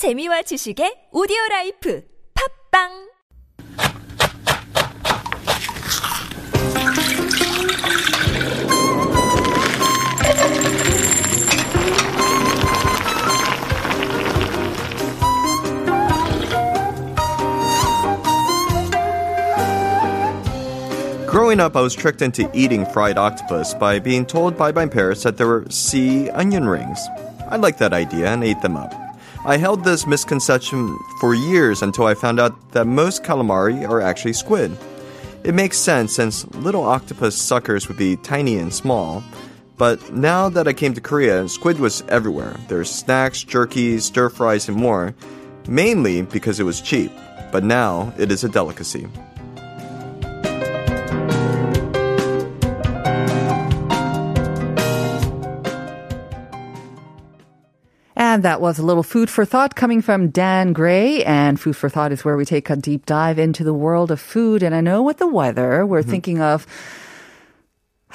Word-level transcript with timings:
재미와 0.00 0.40
지식의 0.48 1.10
오디오 1.12 1.36
라이프 1.50 2.00
팝빵 2.72 3.10
Growing 21.28 21.60
up, 21.60 21.76
I 21.76 21.82
was 21.82 21.94
tricked 21.94 22.22
into 22.22 22.50
eating 22.54 22.86
fried 22.86 23.18
octopus 23.18 23.74
by 23.74 23.98
being 23.98 24.24
told 24.24 24.56
by 24.56 24.72
my 24.72 24.86
parents 24.86 25.24
that 25.24 25.36
there 25.36 25.46
were 25.46 25.66
sea 25.68 26.30
onion 26.30 26.66
rings. 26.66 26.98
I 27.50 27.56
liked 27.56 27.78
that 27.80 27.92
idea 27.92 28.32
and 28.32 28.42
ate 28.42 28.62
them 28.62 28.76
up. 28.76 28.94
I 29.42 29.56
held 29.56 29.84
this 29.84 30.06
misconception 30.06 30.98
for 31.18 31.34
years 31.34 31.80
until 31.80 32.04
I 32.04 32.12
found 32.12 32.38
out 32.38 32.72
that 32.72 32.86
most 32.86 33.24
calamari 33.24 33.88
are 33.88 34.00
actually 34.00 34.34
squid. 34.34 34.76
It 35.44 35.54
makes 35.54 35.78
sense 35.78 36.14
since 36.14 36.46
little 36.56 36.84
octopus 36.84 37.36
suckers 37.36 37.88
would 37.88 37.96
be 37.96 38.16
tiny 38.16 38.58
and 38.58 38.72
small. 38.72 39.24
But 39.78 40.12
now 40.12 40.50
that 40.50 40.68
I 40.68 40.74
came 40.74 40.92
to 40.92 41.00
Korea, 41.00 41.48
squid 41.48 41.80
was 41.80 42.02
everywhere. 42.08 42.54
There's 42.68 42.90
snacks, 42.90 43.42
jerkies, 43.42 44.02
stir 44.02 44.28
fries, 44.28 44.68
and 44.68 44.76
more. 44.76 45.14
Mainly 45.66 46.20
because 46.20 46.60
it 46.60 46.64
was 46.64 46.82
cheap. 46.82 47.10
But 47.50 47.64
now 47.64 48.12
it 48.18 48.30
is 48.30 48.44
a 48.44 48.48
delicacy. 48.48 49.08
And 58.30 58.44
that 58.44 58.60
was 58.60 58.78
a 58.78 58.84
little 58.86 59.02
food 59.02 59.28
for 59.28 59.44
thought 59.44 59.74
coming 59.74 60.00
from 60.00 60.30
Dan 60.30 60.72
Gray. 60.72 61.24
And 61.24 61.58
food 61.58 61.74
for 61.74 61.88
thought 61.88 62.12
is 62.12 62.24
where 62.24 62.36
we 62.36 62.44
take 62.44 62.70
a 62.70 62.76
deep 62.76 63.04
dive 63.04 63.40
into 63.40 63.64
the 63.64 63.74
world 63.74 64.12
of 64.12 64.20
food. 64.20 64.62
And 64.62 64.72
I 64.72 64.80
know 64.80 65.02
with 65.02 65.18
the 65.18 65.26
weather, 65.26 65.84
we're 65.84 66.04
thinking 66.04 66.40
of 66.40 66.64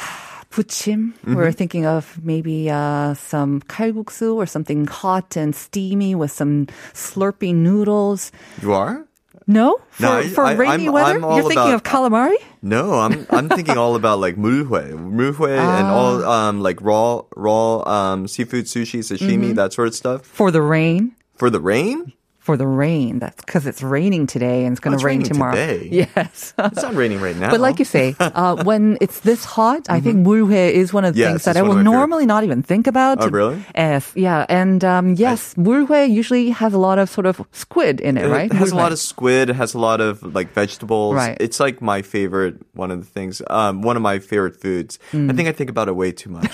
부침. 0.56 1.12
We're 1.28 1.52
thinking 1.52 1.86
of 1.86 2.18
maybe 2.24 2.70
uh, 2.70 3.16
some 3.16 3.60
kalguksu 3.68 4.36
or 4.36 4.46
something 4.46 4.88
hot 4.88 5.36
and 5.36 5.54
steamy 5.54 6.16
with 6.16 6.32
some 6.32 6.68
slurpy 6.94 7.54
noodles. 7.54 8.32
You 8.62 8.72
are? 8.72 9.04
No, 9.48 9.78
for, 9.92 10.02
No, 10.04 10.12
I- 10.14 10.28
for 10.28 10.44
I- 10.46 10.54
rainy 10.54 10.86
I'm- 10.86 10.94
weather, 10.94 11.16
I'm 11.16 11.22
you're 11.38 11.44
thinking 11.48 11.74
of 11.74 11.82
about- 11.82 11.84
calamari. 11.84 12.36
No, 12.64 12.96
I'm 13.00 13.28
I'm 13.30 13.48
thinking 13.50 13.78
all 13.78 13.96
about 13.96 14.20
like 14.20 14.38
mulhue, 14.38 14.66
mulhue, 14.98 15.48
and 15.58 15.88
all 15.88 16.24
um 16.26 16.62
like 16.62 16.82
raw 16.82 17.22
raw 17.36 17.84
um 17.88 18.28
seafood 18.28 18.66
sushi, 18.66 19.00
sashimi, 19.00 19.54
that 19.56 19.72
sort 19.74 19.88
of 19.88 19.96
stuff. 19.96 20.26
For 20.26 20.50
the 20.50 20.62
rain. 20.64 21.12
For 21.38 21.50
the 21.52 21.60
rain, 21.60 22.14
For 22.46 22.58
the 22.62 22.70
rain. 22.70 23.18
That's 23.18 23.42
because 23.42 23.66
it's 23.66 23.82
raining 23.82 24.28
today 24.30 24.66
and 24.70 24.78
it's 24.78 24.80
going 24.80 24.94
Oh, 24.94 25.02
to 25.02 25.06
rain 25.10 25.24
tomorrow. 25.26 25.58
today. 25.58 25.90
Yes. 26.06 26.54
it's 26.54 26.84
not 26.86 26.94
raining 26.94 27.18
right 27.20 27.34
now. 27.36 27.50
But 27.50 27.58
like 27.60 27.80
you 27.82 27.86
say, 27.90 28.14
uh, 28.22 28.62
when 28.62 29.02
it's 29.02 29.22
this 29.26 29.42
hot, 29.44 29.90
I 29.90 29.98
think 30.00 30.22
mulhue 30.22 30.54
is 30.70 30.94
one 30.94 31.06
of 31.10 31.16
the 31.18 31.22
Yes, 31.26 31.30
things 31.42 31.44
that 31.50 31.58
I 31.58 31.64
will 31.66 31.82
normally 31.82 32.28
not 32.30 32.44
even 32.46 32.62
think 32.62 32.86
about. 32.86 33.18
Oh, 33.18 33.34
really? 33.34 33.58
Yes, 33.74 34.14
yeah. 34.14 34.46
And 34.46 34.86
um, 34.86 35.18
yes, 35.18 35.56
mulhue 35.58 36.06
usually 36.06 36.54
has 36.54 36.78
a 36.78 36.78
lot 36.78 37.02
of 37.02 37.10
sort 37.10 37.26
of 37.26 37.42
squid 37.50 37.98
in 38.00 38.14
it, 38.16 38.26
It 38.26 38.30
right? 38.30 38.52
It 38.54 38.58
has 38.62 38.70
a 38.70 38.78
lot 38.78 38.92
of 38.94 39.00
squid. 39.02 39.50
It 39.50 39.58
has 39.58 39.74
a 39.74 39.82
lot 39.82 39.98
of 40.00 40.22
like 40.22 40.54
vegetables. 40.54 41.16
Right. 41.18 41.36
It's 41.42 41.58
like 41.60 41.82
my 41.82 42.04
favorite. 42.06 42.62
One 42.78 42.94
of 42.94 43.00
the 43.02 43.10
things. 43.10 43.42
Um, 43.50 43.82
one 43.82 43.98
of 43.98 44.04
my 44.06 44.20
favorite 44.22 44.62
foods. 44.62 45.00
Mm. 45.18 45.32
I 45.32 45.34
think 45.34 45.50
I 45.50 45.52
think 45.52 45.74
about 45.74 45.90
it 45.90 45.96
way 45.98 46.12
too 46.14 46.30
much. 46.30 46.54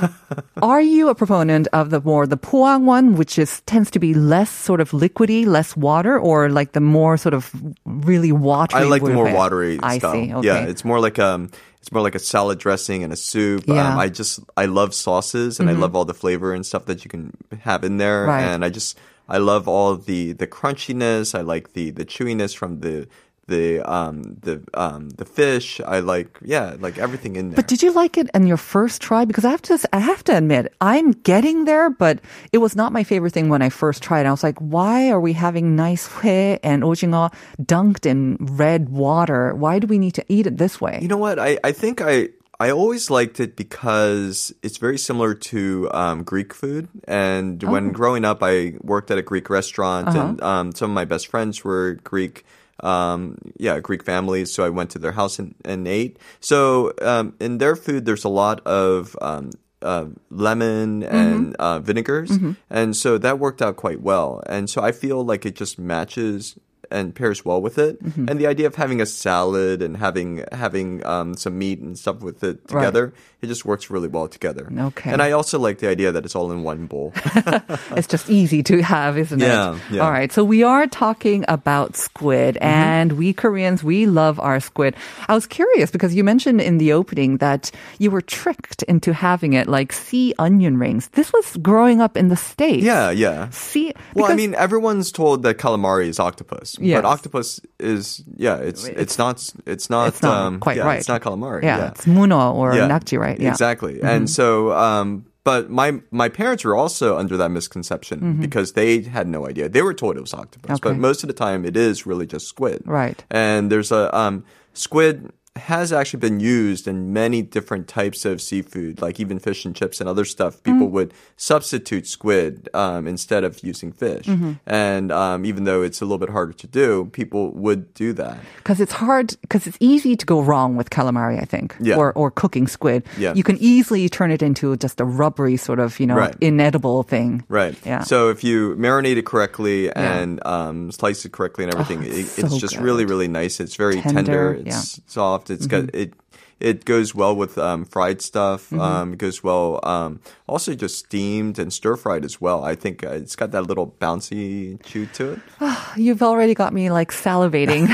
Are 0.64 0.80
you 0.80 1.08
a 1.12 1.14
proponent 1.14 1.68
of 1.76 1.90
the 1.90 2.00
more 2.00 2.26
the 2.26 2.38
Pohang 2.40 2.88
one, 2.88 3.16
which 3.20 3.36
is 3.38 3.60
tends 3.66 3.90
to 3.92 3.98
be 4.00 4.14
less 4.14 4.48
sort 4.50 4.80
of 4.80 4.96
liquidy, 5.26 5.46
less 5.46 5.76
water, 5.76 6.18
or 6.18 6.48
like 6.48 6.72
the 6.72 6.80
more 6.80 7.16
sort 7.16 7.34
of 7.34 7.50
really 7.84 8.32
watery? 8.32 8.80
I 8.80 8.84
like 8.84 9.02
the 9.02 9.10
more 9.10 9.32
watery 9.32 9.78
I 9.82 9.98
style. 9.98 10.12
see. 10.12 10.34
Okay. 10.34 10.46
Yeah, 10.46 10.66
it's 10.66 10.84
more 10.84 11.00
like 11.00 11.18
um, 11.18 11.50
it's 11.80 11.92
more 11.92 12.02
like 12.02 12.14
a 12.14 12.18
salad 12.18 12.58
dressing 12.58 13.02
and 13.04 13.12
a 13.12 13.16
soup. 13.16 13.64
Yeah. 13.66 13.74
Mm-hmm. 13.74 13.92
Um, 13.92 13.98
I 13.98 14.08
just 14.08 14.40
I 14.56 14.66
love 14.66 14.94
sauces 14.94 15.60
and 15.60 15.68
I 15.68 15.72
love 15.72 15.94
all 15.94 16.04
the 16.04 16.14
flavor 16.14 16.54
and 16.54 16.64
stuff 16.64 16.86
that 16.86 17.04
you 17.04 17.08
can 17.08 17.36
have 17.60 17.84
in 17.84 17.98
there. 17.98 18.24
Right. 18.24 18.42
And 18.42 18.64
I 18.64 18.70
just 18.70 18.98
I 19.28 19.38
love 19.38 19.68
all 19.68 19.96
the 19.96 20.32
the 20.32 20.46
crunchiness. 20.46 21.34
I 21.36 21.42
like 21.42 21.72
the 21.72 21.90
the 21.90 22.04
chewiness 22.04 22.56
from 22.56 22.80
the 22.80 23.08
the 23.48 23.80
um 23.82 24.22
the 24.42 24.62
um 24.74 25.10
the 25.10 25.24
fish. 25.24 25.80
I 25.86 26.00
like 26.00 26.38
yeah 26.42 26.76
like 26.80 26.98
everything 26.98 27.36
in 27.36 27.50
there. 27.50 27.56
But 27.56 27.68
did 27.68 27.82
you 27.82 27.92
like 27.92 28.18
it 28.18 28.28
in 28.34 28.46
your 28.46 28.56
first 28.56 29.00
try? 29.00 29.24
Because 29.24 29.44
I 29.44 29.50
have 29.50 29.62
to, 29.62 29.78
I 29.92 29.98
have 30.00 30.24
to 30.24 30.36
admit, 30.36 30.74
I'm 30.80 31.12
getting 31.12 31.64
there, 31.64 31.90
but 31.90 32.20
it 32.52 32.58
was 32.58 32.74
not 32.74 32.92
my 32.92 33.04
favorite 33.04 33.32
thing 33.32 33.48
when 33.48 33.62
I 33.62 33.68
first 33.70 34.02
tried. 34.02 34.26
I 34.26 34.30
was 34.30 34.42
like, 34.42 34.58
why 34.58 35.10
are 35.10 35.20
we 35.20 35.32
having 35.34 35.76
nice 35.76 36.08
회 36.08 36.58
and 36.62 36.82
ojingo 36.82 37.32
dunked 37.62 38.04
in 38.06 38.36
red 38.40 38.88
water? 38.88 39.54
Why 39.54 39.78
do 39.78 39.86
we 39.86 39.98
need 39.98 40.14
to 40.14 40.24
eat 40.28 40.46
it 40.46 40.58
this 40.58 40.80
way? 40.80 40.98
You 41.00 41.08
know 41.08 41.16
what? 41.18 41.38
I, 41.38 41.58
I 41.62 41.72
think 41.72 42.00
I 42.02 42.30
I 42.58 42.70
always 42.70 43.10
liked 43.10 43.38
it 43.38 43.54
because 43.54 44.52
it's 44.62 44.78
very 44.78 44.96
similar 44.98 45.34
to 45.52 45.90
um, 45.92 46.22
Greek 46.24 46.54
food. 46.54 46.88
And 47.06 47.62
Oh. 47.62 47.70
when 47.70 47.92
growing 47.92 48.24
up, 48.24 48.38
I 48.42 48.74
worked 48.80 49.10
at 49.10 49.18
a 49.18 49.22
Greek 49.22 49.50
restaurant, 49.50 50.08
Uh-huh. 50.08 50.18
and 50.18 50.42
um, 50.42 50.72
some 50.72 50.90
of 50.90 50.94
my 50.94 51.04
best 51.04 51.26
friends 51.28 51.62
were 51.64 51.98
Greek. 52.02 52.44
Um, 52.80 53.38
yeah, 53.56 53.80
Greek 53.80 54.04
families. 54.04 54.52
So 54.52 54.64
I 54.64 54.68
went 54.68 54.90
to 54.90 54.98
their 54.98 55.12
house 55.12 55.38
and, 55.38 55.54
and 55.64 55.88
ate. 55.88 56.18
So 56.40 56.92
um, 57.00 57.34
in 57.40 57.58
their 57.58 57.74
food, 57.76 58.04
there's 58.04 58.24
a 58.24 58.28
lot 58.28 58.60
of 58.66 59.16
um, 59.22 59.50
uh, 59.82 60.06
lemon 60.30 61.02
Mm-hmm. 61.02 61.14
and 61.16 61.56
uh, 61.56 61.78
vinegars, 61.80 62.30
and 62.70 62.96
so 62.96 63.18
that 63.18 63.38
worked 63.38 63.62
out 63.62 63.76
quite 63.76 64.00
well. 64.00 64.42
And 64.46 64.68
so 64.68 64.82
I 64.82 64.92
feel 64.92 65.24
like 65.24 65.46
it 65.46 65.54
just 65.56 65.78
matches 65.78 66.58
and 66.90 67.14
pairs 67.14 67.44
well 67.44 67.60
with 67.60 67.78
it. 67.78 68.02
Mm-hmm. 68.02 68.28
And 68.28 68.40
the 68.40 68.46
idea 68.46 68.66
of 68.66 68.74
having 68.76 69.00
a 69.00 69.06
salad 69.06 69.82
and 69.82 69.96
having 69.96 70.44
having 70.52 71.04
um, 71.06 71.34
some 71.36 71.58
meat 71.58 71.80
and 71.80 71.98
stuff 71.98 72.20
with 72.20 72.42
it 72.44 72.58
Right. 72.70 72.82
together, 72.82 73.12
it 73.42 73.46
just 73.48 73.64
works 73.64 73.90
really 73.90 74.08
well 74.08 74.28
together. 74.28 74.68
Okay. 74.92 75.10
And 75.12 75.20
I 75.22 75.32
also 75.32 75.58
like 75.58 75.78
the 75.78 75.88
idea 75.88 76.12
that 76.12 76.24
it's 76.24 76.34
all 76.34 76.50
in 76.52 76.62
one 76.62 76.86
bowl. 76.86 77.12
It's 77.96 78.06
just 78.08 78.28
easy 78.30 78.62
to 78.64 78.82
have, 78.82 79.16
isn't 79.18 79.40
Yeah, 79.40 79.74
it? 79.76 79.80
yeah. 79.92 80.02
All 80.02 80.10
right. 80.10 80.30
So 80.32 80.44
we 80.44 80.62
are 80.62 80.86
talking 80.86 81.44
about 81.48 81.96
squid 81.96 82.56
Mm-hmm. 82.56 82.64
and 82.64 83.12
we 83.12 83.32
Koreans, 83.32 83.82
we 83.84 84.06
love 84.06 84.38
our 84.40 84.60
squid. 84.60 84.94
I 85.28 85.34
was 85.34 85.46
curious 85.46 85.90
because 85.90 86.14
you 86.14 86.24
mentioned 86.24 86.60
in 86.60 86.78
the 86.78 86.92
opening 86.92 87.38
that 87.38 87.70
you 87.98 88.10
were 88.10 88.20
tricked 88.22 88.82
into 88.84 89.12
having 89.12 89.52
it 89.54 89.68
like 89.68 89.92
sea 89.92 90.34
onion 90.38 90.78
rings. 90.78 91.08
This 91.12 91.32
was 91.32 91.56
growing 91.58 92.00
up 92.00 92.16
in 92.16 92.28
the 92.28 92.36
States. 92.36 92.84
yeah, 92.84 93.10
yeah. 93.10 93.48
Sea, 93.50 93.92
Well, 94.14 94.30
I 94.30 94.34
mean, 94.34 94.54
everyone's 94.54 95.12
told 95.12 95.42
that 95.44 95.58
calamari 95.58 96.06
is 96.08 96.18
octopus, 96.20 96.75
Yes. 96.78 97.00
but 97.02 97.08
octopus 97.08 97.60
is 97.80 98.22
yeah, 98.36 98.56
it's 98.56 98.84
it's, 98.86 99.18
not 99.18 99.36
it's 99.66 99.88
not 99.90 100.08
it's 100.08 100.22
not 100.22 100.36
um, 100.46 100.60
quite 100.60 100.76
yeah, 100.76 100.84
right. 100.84 100.98
It's 100.98 101.08
not 101.08 101.22
calamari. 101.22 101.62
yeah, 101.62 101.78
yeah. 101.78 101.88
it's 101.88 102.06
muno 102.06 102.52
or 102.52 102.74
Yeah, 102.74 102.88
nakji, 102.88 103.18
right? 103.18 103.38
Yeah. 103.38 103.44
Mm-hmm. 103.46 103.52
Exactly. 103.52 104.00
And 104.02 104.28
so, 104.28 104.72
um, 104.72 105.26
but 105.44 105.70
my 105.70 106.00
my 106.10 106.28
parents 106.28 106.64
were 106.64 106.76
also 106.76 107.16
under 107.16 107.36
that 107.38 107.50
misconception 107.50 108.40
because 108.40 108.72
they 108.72 109.02
had 109.02 109.26
no 109.28 109.46
idea. 109.48 109.68
They 109.68 109.82
were 109.82 109.94
told 109.94 110.16
it 110.16 110.20
was 110.20 110.34
octopus, 110.34 110.64
Mm-hmm. 110.78 110.86
Okay. 110.88 110.94
but 110.94 111.00
most 111.00 111.22
of 111.22 111.28
the 111.28 111.34
time 111.34 111.64
it 111.64 111.76
is 111.76 112.04
really 112.06 112.26
just 112.26 112.46
squid. 112.48 112.82
Right. 112.84 113.24
And 113.30 113.70
there's 113.70 113.92
a 113.92 114.14
um, 114.16 114.44
squid 114.74 115.30
has 115.56 115.92
actually 115.92 116.20
been 116.20 116.38
used 116.40 116.86
in 116.86 117.12
many 117.12 117.42
different 117.42 117.88
types 117.88 118.24
of 118.24 118.40
seafood, 118.40 119.00
like 119.00 119.18
even 119.18 119.38
fish 119.38 119.64
and 119.64 119.74
chips 119.74 120.00
and 120.00 120.08
other 120.08 120.24
stuff. 120.24 120.56
Mm. 120.58 120.62
People 120.64 120.88
would 120.88 121.12
substitute 121.36 122.06
squid 122.06 122.68
um, 122.74 123.06
instead 123.06 123.44
of 123.44 123.62
using 123.62 123.92
fish. 123.92 124.26
Mm-hmm. 124.26 124.52
And 124.66 125.12
um, 125.12 125.44
even 125.44 125.64
though 125.64 125.82
it's 125.82 126.00
a 126.00 126.04
little 126.04 126.18
bit 126.18 126.30
harder 126.30 126.52
to 126.52 126.66
do, 126.66 127.06
people 127.12 127.50
would 127.52 127.92
do 127.94 128.12
that. 128.14 128.38
Because 128.58 128.80
it's 128.80 128.92
hard, 128.92 129.34
because 129.42 129.66
it's 129.66 129.78
easy 129.80 130.16
to 130.16 130.26
go 130.26 130.40
wrong 130.42 130.76
with 130.76 130.90
calamari, 130.90 131.40
I 131.40 131.44
think, 131.44 131.76
Yeah. 131.80 131.96
or 131.96 132.12
or 132.12 132.30
cooking 132.30 132.66
squid. 132.66 133.04
Yeah. 133.18 133.34
You 133.34 133.42
can 133.42 133.56
easily 133.60 134.08
turn 134.08 134.30
it 134.30 134.42
into 134.42 134.76
just 134.76 135.00
a 135.00 135.04
rubbery 135.04 135.56
sort 135.56 135.78
of, 135.78 135.98
you 136.00 136.06
know, 136.06 136.16
Right. 136.16 136.34
inedible 136.40 137.02
thing. 137.02 137.44
Right. 137.48 137.74
Yeah. 137.84 138.02
So 138.02 138.28
if 138.30 138.42
you 138.44 138.74
marinate 138.76 139.16
it 139.16 139.26
correctly 139.26 139.86
Yeah. 139.86 140.18
and 140.18 140.44
um, 140.46 140.90
slice 140.92 141.24
it 141.24 141.32
correctly 141.32 141.64
and 141.64 141.72
everything, 141.74 141.98
Oh, 142.00 142.06
it, 142.06 142.18
it's 142.18 142.38
it's 142.38 142.50
so 142.52 142.58
just 142.58 142.74
good. 142.76 142.84
really, 142.84 143.04
really 143.04 143.28
nice. 143.28 143.60
It's 143.60 143.76
very 143.76 144.00
Tender, 144.00 144.14
tender. 144.54 144.62
yeah. 144.66 144.78
It's 144.80 145.16
soft. 145.46 145.58
It's 145.58 145.66
got 145.66 145.84
Mm-hmm. 145.84 145.96
it. 145.96 146.12
It 146.58 146.84
goes 146.86 147.14
well 147.14 147.36
with 147.36 147.58
um, 147.58 147.84
fried 147.84 148.22
stuff. 148.22 148.72
Um, 148.72 149.12
it 149.12 149.18
goes 149.18 149.42
well, 149.44 149.78
um, 149.82 150.20
also 150.46 150.74
just 150.74 150.98
steamed 150.98 151.58
and 151.58 151.72
stir 151.72 151.96
fried 151.96 152.24
as 152.24 152.40
well. 152.40 152.62
I 152.62 152.76
think 152.76 153.02
uh, 153.02 153.10
it's 153.10 153.34
got 153.34 153.50
that 153.50 153.66
little 153.66 153.96
bouncy 154.00 154.80
chew 154.84 155.06
to 155.06 155.32
it. 155.32 155.40
You've 155.96 156.22
already 156.22 156.54
got 156.54 156.72
me 156.72 156.90
like 156.90 157.10
salivating 157.10 157.90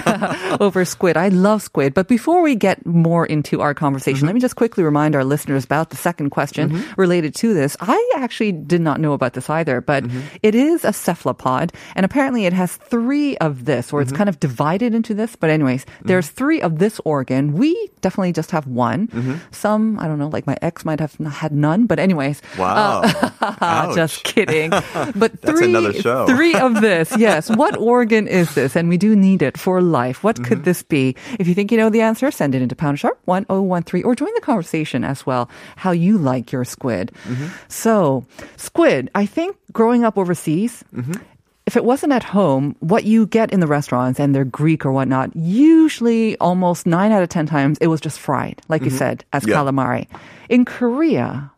over 0.60 0.84
squid. 0.84 1.16
I 1.16 1.28
love 1.28 1.62
squid. 1.62 1.94
But 1.94 2.08
before 2.08 2.42
we 2.42 2.54
get 2.54 2.84
more 2.84 3.24
into 3.24 3.62
our 3.62 3.72
conversation, 3.72 4.18
mm-hmm. 4.18 4.26
let 4.26 4.34
me 4.34 4.40
just 4.40 4.56
quickly 4.56 4.84
remind 4.84 5.16
our 5.16 5.24
listeners 5.24 5.64
about 5.64 5.90
the 5.90 5.96
second 5.96 6.30
question 6.30 6.70
mm-hmm. 6.70 7.00
related 7.00 7.34
to 7.36 7.54
this. 7.54 7.76
I 7.80 8.12
actually 8.16 8.52
did 8.52 8.82
not 8.82 9.00
know 9.00 9.14
about 9.14 9.32
this 9.32 9.48
either, 9.48 9.80
but 9.80 10.04
mm-hmm. 10.04 10.20
it 10.42 10.54
is 10.54 10.84
a 10.84 10.92
cephalopod. 10.92 11.72
And 11.96 12.04
apparently 12.04 12.44
it 12.44 12.52
has 12.52 12.76
three 12.76 13.36
of 13.38 13.64
this, 13.64 13.92
or 13.92 14.02
it's 14.02 14.12
kind 14.12 14.28
of 14.28 14.38
divided 14.40 14.94
into 14.94 15.14
this. 15.14 15.36
But 15.36 15.48
anyways, 15.48 15.86
there's 16.02 16.28
three 16.28 16.60
of 16.60 16.78
this 16.78 17.00
organ. 17.04 17.54
We 17.54 17.90
definitely 18.02 18.32
just 18.32 18.42
just 18.42 18.50
have 18.50 18.66
one. 18.66 19.06
Mm-hmm. 19.06 19.34
Some, 19.52 19.98
I 20.00 20.08
don't 20.08 20.18
know, 20.18 20.26
like 20.26 20.46
my 20.46 20.58
ex 20.60 20.84
might 20.84 20.98
have 20.98 21.14
had 21.14 21.52
none. 21.52 21.86
But 21.86 22.00
anyways, 22.00 22.41
Wow. 22.58 23.02
Ouch. 23.60 23.94
just 23.94 24.24
kidding. 24.24 24.70
But 25.14 25.40
That's 25.40 25.58
three, 25.58 25.68
another 25.70 25.92
show. 25.92 26.26
three 26.32 26.54
of 26.54 26.80
this. 26.80 27.16
Yes. 27.16 27.50
What 27.50 27.76
organ 27.76 28.26
is 28.28 28.54
this? 28.54 28.76
And 28.76 28.88
we 28.88 28.96
do 28.96 29.14
need 29.16 29.42
it 29.42 29.56
for 29.58 29.80
life. 29.82 30.22
What 30.24 30.36
Mm-hmm. 30.36 30.44
could 30.44 30.64
this 30.64 30.82
be? 30.82 31.14
If 31.38 31.46
you 31.48 31.54
think 31.54 31.70
you 31.72 31.78
know 31.78 31.90
the 31.90 32.00
answer, 32.00 32.30
send 32.30 32.54
it 32.54 32.62
into 32.62 32.74
pound 32.74 32.98
sharp 32.98 33.18
1013 33.26 34.04
or 34.04 34.14
join 34.14 34.32
the 34.34 34.40
conversation 34.40 35.04
as 35.04 35.24
well. 35.26 35.48
How 35.76 35.90
you 35.92 36.18
like 36.18 36.52
your 36.52 36.64
squid. 36.64 37.12
Mm-hmm. 37.28 37.48
So 37.68 38.24
squid, 38.56 39.10
I 39.14 39.26
think 39.26 39.56
growing 39.72 40.04
up 40.04 40.16
overseas, 40.18 40.84
Mm-hmm. 40.94 41.20
if 41.66 41.76
it 41.76 41.84
wasn't 41.84 42.12
at 42.12 42.24
home, 42.24 42.74
what 42.80 43.04
you 43.04 43.26
get 43.26 43.52
in 43.52 43.60
the 43.60 43.66
restaurants 43.70 44.18
and 44.18 44.34
they're 44.34 44.44
Greek 44.44 44.84
or 44.84 44.90
whatnot, 44.92 45.30
usually 45.36 46.36
almost 46.38 46.86
nine 46.86 47.12
out 47.12 47.22
of 47.22 47.28
10 47.28 47.46
times 47.46 47.78
it 47.80 47.86
was 47.86 48.00
just 48.00 48.18
fried, 48.18 48.60
like 48.68 48.82
you 48.82 48.90
said, 48.90 49.24
as 49.32 49.42
Mm-hmm. 49.42 49.50
Yeah. 49.50 49.56
calamari. 49.62 50.06
In 50.48 50.64
Korea, 50.64 51.50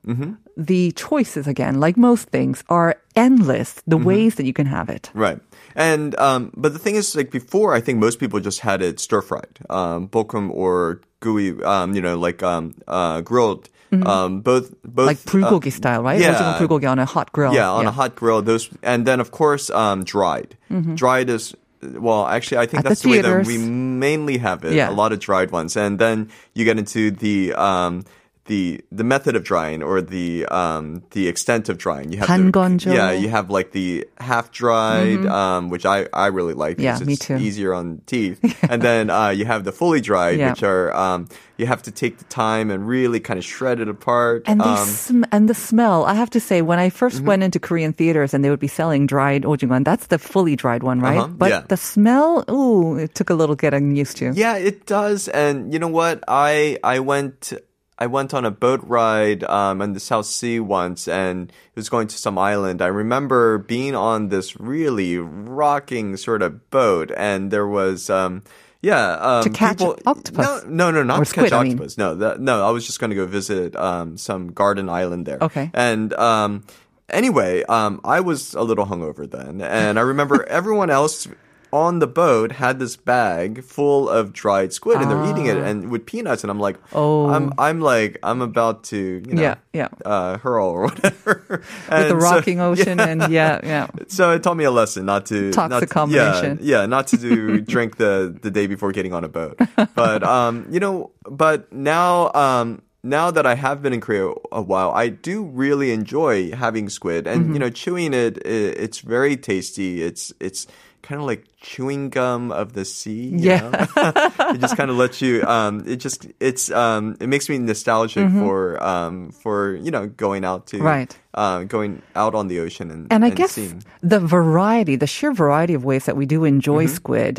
the 0.57 0.93
choices 0.93 1.47
again, 1.47 1.81
like 1.81 1.97
most 1.97 2.29
things, 2.29 2.65
are 2.69 2.97
endless. 3.17 3.83
The 3.87 3.97
mm-hmm. 3.97 4.05
ways 4.05 4.35
that 4.37 4.47
you 4.47 4.53
can 4.53 4.67
have 4.67 4.89
it. 4.89 5.11
Right. 5.15 5.41
And 5.75 6.19
um, 6.19 6.53
but 6.57 6.73
the 6.73 6.79
thing 6.79 6.95
is, 6.95 7.17
like 7.17 7.31
before, 7.31 7.75
I 7.75 7.81
think 7.81 7.99
most 7.99 8.19
people 8.19 8.41
just 8.41 8.61
had 8.61 8.83
it 8.83 9.01
stir 9.01 9.23
fried, 9.23 9.59
um, 9.69 10.09
bokum 10.09 10.51
or 10.51 11.01
gooey, 11.21 11.63
um, 11.63 11.95
you 11.95 12.01
know, 12.01 12.19
like 12.19 12.43
um, 12.43 12.75
uh, 12.87 13.21
grilled. 13.21 13.69
Mm-hmm. 13.93 14.07
Um, 14.09 14.41
both, 14.41 14.75
both 14.83 15.07
like 15.07 15.19
bulgogi 15.19 15.69
uh, 15.69 15.71
style, 15.71 16.03
right? 16.03 16.21
Yeah, 16.21 16.59
bulgogi 16.59 16.91
on 16.91 16.99
a 16.99 17.05
hot 17.05 17.31
grill. 17.33 17.55
Yeah, 17.55 17.71
on 17.71 17.85
yeah. 17.85 17.91
a 17.91 17.93
hot 17.93 18.17
grill. 18.17 18.43
Those, 18.43 18.69
and 18.83 19.07
then 19.07 19.21
of 19.21 19.31
course, 19.31 19.71
um, 19.71 20.03
dried. 20.03 20.57
Mm-hmm. 20.71 20.97
Dried 20.97 21.31
is 21.31 21.55
well, 21.93 22.27
actually, 22.27 22.59
I 22.59 22.67
think 22.67 22.81
At 22.81 22.89
that's 22.89 23.03
the, 23.03 23.11
the, 23.11 23.17
way 23.17 23.23
that 23.23 23.47
we 23.47 23.59
mainly 23.59 24.39
have 24.39 24.65
it. 24.65 24.75
Yeah. 24.75 24.91
A 24.91 24.93
lot 24.93 25.13
of 25.13 25.21
dried 25.21 25.51
ones, 25.51 25.77
and 25.77 25.99
then 25.99 26.31
you 26.55 26.65
get 26.65 26.79
into 26.79 27.11
the 27.11 27.53
um, 27.55 28.05
the 28.47 28.85
the 28.93 29.05
method 29.05 29.37
of 29.37 29.43
drying 29.43 29.83
or 29.83 30.03
the 30.03 30.45
um 30.47 31.03
the 31.11 31.29
extent 31.29 31.69
of 31.69 31.79
drying. 31.79 32.13
You 32.13 32.19
have 32.19 32.29
the, 32.29 32.93
yeah, 32.93 33.13
you 33.13 33.29
have 33.31 33.49
like 33.49 33.73
the 33.73 34.07
half 34.19 34.51
dried, 34.51 35.19
mm-hmm. 35.19 35.31
um, 35.31 35.69
which 35.71 35.87
I 35.87 36.07
I 36.13 36.27
really 36.27 36.55
like. 36.55 36.79
Yeah, 36.79 36.99
me 36.99 37.17
too. 37.17 37.37
Easier 37.37 37.73
on 37.73 38.03
teeth, 38.07 38.41
and 38.71 38.83
then 38.83 39.09
uh, 39.09 39.31
you 39.31 39.47
have 39.47 39.65
the 39.65 39.73
fully 39.73 40.01
dried, 40.01 40.39
yeah. 40.39 40.51
which 40.51 40.63
are 40.63 40.93
um, 40.95 41.29
you 41.57 41.67
have 41.67 41.83
to 41.83 41.91
take 41.91 42.19
the 42.19 42.25
time 42.25 42.71
and 42.71 42.87
really 42.87 43.21
kind 43.21 43.39
of 43.39 43.45
shred 43.45 43.81
it 43.81 43.89
apart. 43.89 44.43
And 44.47 44.61
um, 44.61 44.77
sm- 44.77 45.25
and 45.33 45.49
the 45.49 45.55
smell. 45.55 46.05
I 46.05 46.15
have 46.15 46.31
to 46.31 46.41
say, 46.41 46.63
when 46.63 46.79
I 46.79 46.91
1st 46.91 47.17
mm-hmm. 47.17 47.27
went 47.27 47.43
into 47.43 47.61
Korean 47.61 47.93
theaters 47.93 48.35
and 48.35 48.45
they 48.45 48.51
would 48.51 48.61
be 48.61 48.69
selling 48.69 49.07
dried 49.07 49.45
ojigon, 49.45 49.85
that's 49.85 50.09
the 50.09 50.19
fully 50.19 50.57
dried 50.57 50.83
one, 50.83 51.01
right? 51.01 51.19
Uh-huh, 51.19 51.29
but 51.29 51.51
yeah. 51.51 51.61
the 51.69 51.77
smell, 51.77 52.45
ooh, 52.51 52.97
it 52.99 53.15
took 53.15 53.31
a 53.31 53.35
little 53.35 53.55
getting 53.55 53.97
used 53.97 54.17
to. 54.19 54.33
Yeah, 54.35 54.57
it 54.57 54.87
does. 54.87 55.29
And 55.29 55.73
you 55.73 55.79
know 55.79 55.89
what? 55.89 56.25
I 56.29 56.79
I 56.83 56.99
went 56.99 57.53
I 57.99 58.07
went 58.07 58.35
on 58.35 58.45
a 58.45 58.51
boat 58.51 58.81
ride 58.83 59.45
um, 59.45 59.81
in 59.81 59.93
the 59.93 60.01
South 60.01 60.27
Sea 60.27 60.59
once, 60.61 61.07
and 61.07 61.51
it 61.51 61.77
was 61.77 61.89
going 61.89 62.09
to 62.09 62.19
some 62.19 62.39
island. 62.39 62.83
I 62.83 62.89
remember 62.89 63.59
being 63.59 63.95
on 63.95 64.29
this 64.29 64.59
really 64.59 65.19
rocking 65.19 66.17
sort 66.17 66.43
of 66.43 66.71
boat, 66.71 67.13
and 67.17 67.51
there 67.51 67.67
was. 67.67 68.11
Um, 68.11 68.43
yeah, 68.83 69.13
um, 69.13 69.45
To 69.45 69.49
catch 69.49 69.79
people, 69.79 69.99
octopus? 70.05 70.65
No, 70.67 70.91
no, 70.91 70.91
no, 70.91 71.03
not 71.03 71.15
to 71.15 71.21
catch 71.21 71.29
squid, 71.31 71.53
I 71.55 71.63
mean. 71.63 71.73
octopus. 71.73 71.97
No, 71.97 72.15
that, 72.17 72.41
no. 72.41 72.67
I 72.67 72.71
was 72.71 72.85
just 72.85 73.01
going 73.01 73.09
to 73.11 73.17
go 73.17 73.25
visit 73.25 73.75
um, 73.77 74.19
some 74.19 74.53
garden 74.53 74.91
island 74.91 75.25
there. 75.25 75.39
Okay. 75.41 75.71
and 75.73 76.13
um, 76.13 76.65
anyway, 77.09 77.63
um, 77.63 78.01
I 78.05 78.21
was 78.21 78.53
a 78.53 78.61
little 78.61 78.85
hungover 78.85 79.31
then, 79.31 79.63
and 79.63 79.99
I 79.99 80.03
remember 80.03 80.45
everyone 80.45 80.91
else 80.91 81.27
on 81.75 81.99
the 81.99 82.07
boat 82.07 82.53
had 82.53 82.79
this 82.79 82.95
bag 82.95 83.65
full 83.65 84.09
of 84.09 84.33
dried 84.33 84.73
squid, 84.73 85.03
and 85.03 85.11
they're 85.11 85.27
eating 85.29 85.47
it 85.47 85.57
and 85.57 85.91
with 85.91 86.07
peanuts, 86.07 86.45
and 86.45 86.51
I'm 86.53 86.61
like, 86.61 86.79
Ah. 86.95 86.99
Oh. 87.03 87.29
I'm, 87.35 87.53
I'm 87.59 87.81
like, 87.81 88.19
I'm 88.23 88.41
about 88.43 88.85
to, 88.95 88.97
you 89.27 89.35
know, 89.35 89.43
Yeah, 89.43 89.57
yeah. 89.73 89.89
Uh, 90.07 90.39
hurl 90.39 90.69
or 90.69 90.83
whatever. 90.87 91.43
With 91.51 91.89
the 91.89 92.09
so- 92.11 92.15
rocking 92.15 92.61
ocean 92.71 93.01
and 93.01 93.27
yeah, 93.33 93.59
yeah. 93.65 93.89
so 94.07 94.31
it 94.31 94.43
taught 94.45 94.57
me 94.57 94.63
a 94.65 94.71
lesson 94.71 95.05
not 95.05 95.27
to 95.27 95.51
Toxic 95.51 95.71
not 95.71 95.81
to, 95.81 95.87
combination. 95.87 96.59
Yeah, 96.63 96.81
yeah, 96.83 96.87
not 96.87 97.09
to 97.09 97.17
do 97.17 97.61
drink 97.75 97.97
the 97.97 98.31
the 98.41 98.51
day 98.53 98.69
before 98.69 98.93
getting 98.93 99.13
on 99.13 99.25
a 99.25 99.29
boat. 99.29 99.59
But 99.97 100.23
um, 100.23 100.67
you 100.71 100.79
know, 100.81 101.11
but 101.29 101.73
now 101.73 102.31
um. 102.35 102.83
Now 103.07 103.31
that 103.31 103.45
I 103.45 103.55
have 103.55 103.83
been 103.83 103.93
in 103.93 104.01
Korea 104.01 104.33
a 104.51 104.63
while, 104.63 104.91
I 104.91 105.11
do 105.11 105.45
really 105.45 105.93
enjoy 105.93 106.53
having 106.57 106.89
squid, 106.89 107.27
and 107.27 107.37
Mm-hmm. 107.45 107.53
you 107.53 107.59
know, 107.61 107.69
chewing 107.69 108.15
it, 108.15 108.39
i 108.47 108.49
it's 108.49 109.01
very 109.05 109.37
tasty. 109.37 110.01
It's 110.03 110.33
it's 110.41 110.67
kind 111.05 111.21
of 111.21 111.27
like 111.29 111.45
chewing 111.61 112.09
gum 112.09 112.49
of 112.49 112.73
the 112.73 112.85
sea. 112.89 113.29
you 113.37 113.53
Yeah. 113.53 113.69
know? 113.69 113.85
it 114.57 114.61
just 114.65 114.73
kind 114.81 114.89
of 114.89 114.97
lets 115.03 115.21
you. 115.21 115.45
Um, 115.45 115.85
it 115.85 116.01
just 116.01 116.25
it's 116.41 116.73
um, 116.73 117.21
it 117.21 117.29
makes 117.29 117.49
me 117.53 117.61
nostalgic 117.61 118.25
for 118.33 118.81
um, 118.83 119.31
for 119.37 119.77
you 119.77 119.93
know 119.93 120.09
going 120.09 120.49
out 120.49 120.67
to 120.73 120.81
Mm-hmm. 120.81 120.87
Right. 120.89 121.13
uh, 121.37 121.65
going 121.69 122.01
out 122.17 122.35
on 122.35 122.49
the 122.49 122.61
ocean 122.65 122.89
and 122.91 123.13
And 123.13 123.21
I 123.25 123.31
guess 123.31 123.53
seeing. 123.61 123.85
the 124.01 124.19
variety, 124.19 124.97
the 124.97 125.07
sheer 125.07 125.33
variety 125.37 125.75
of 125.77 125.85
ways 125.85 126.09
that 126.09 126.17
we 126.17 126.25
do 126.25 126.45
enjoy 126.49 126.87
Mm-hmm. 126.89 126.95
squid, 126.97 127.35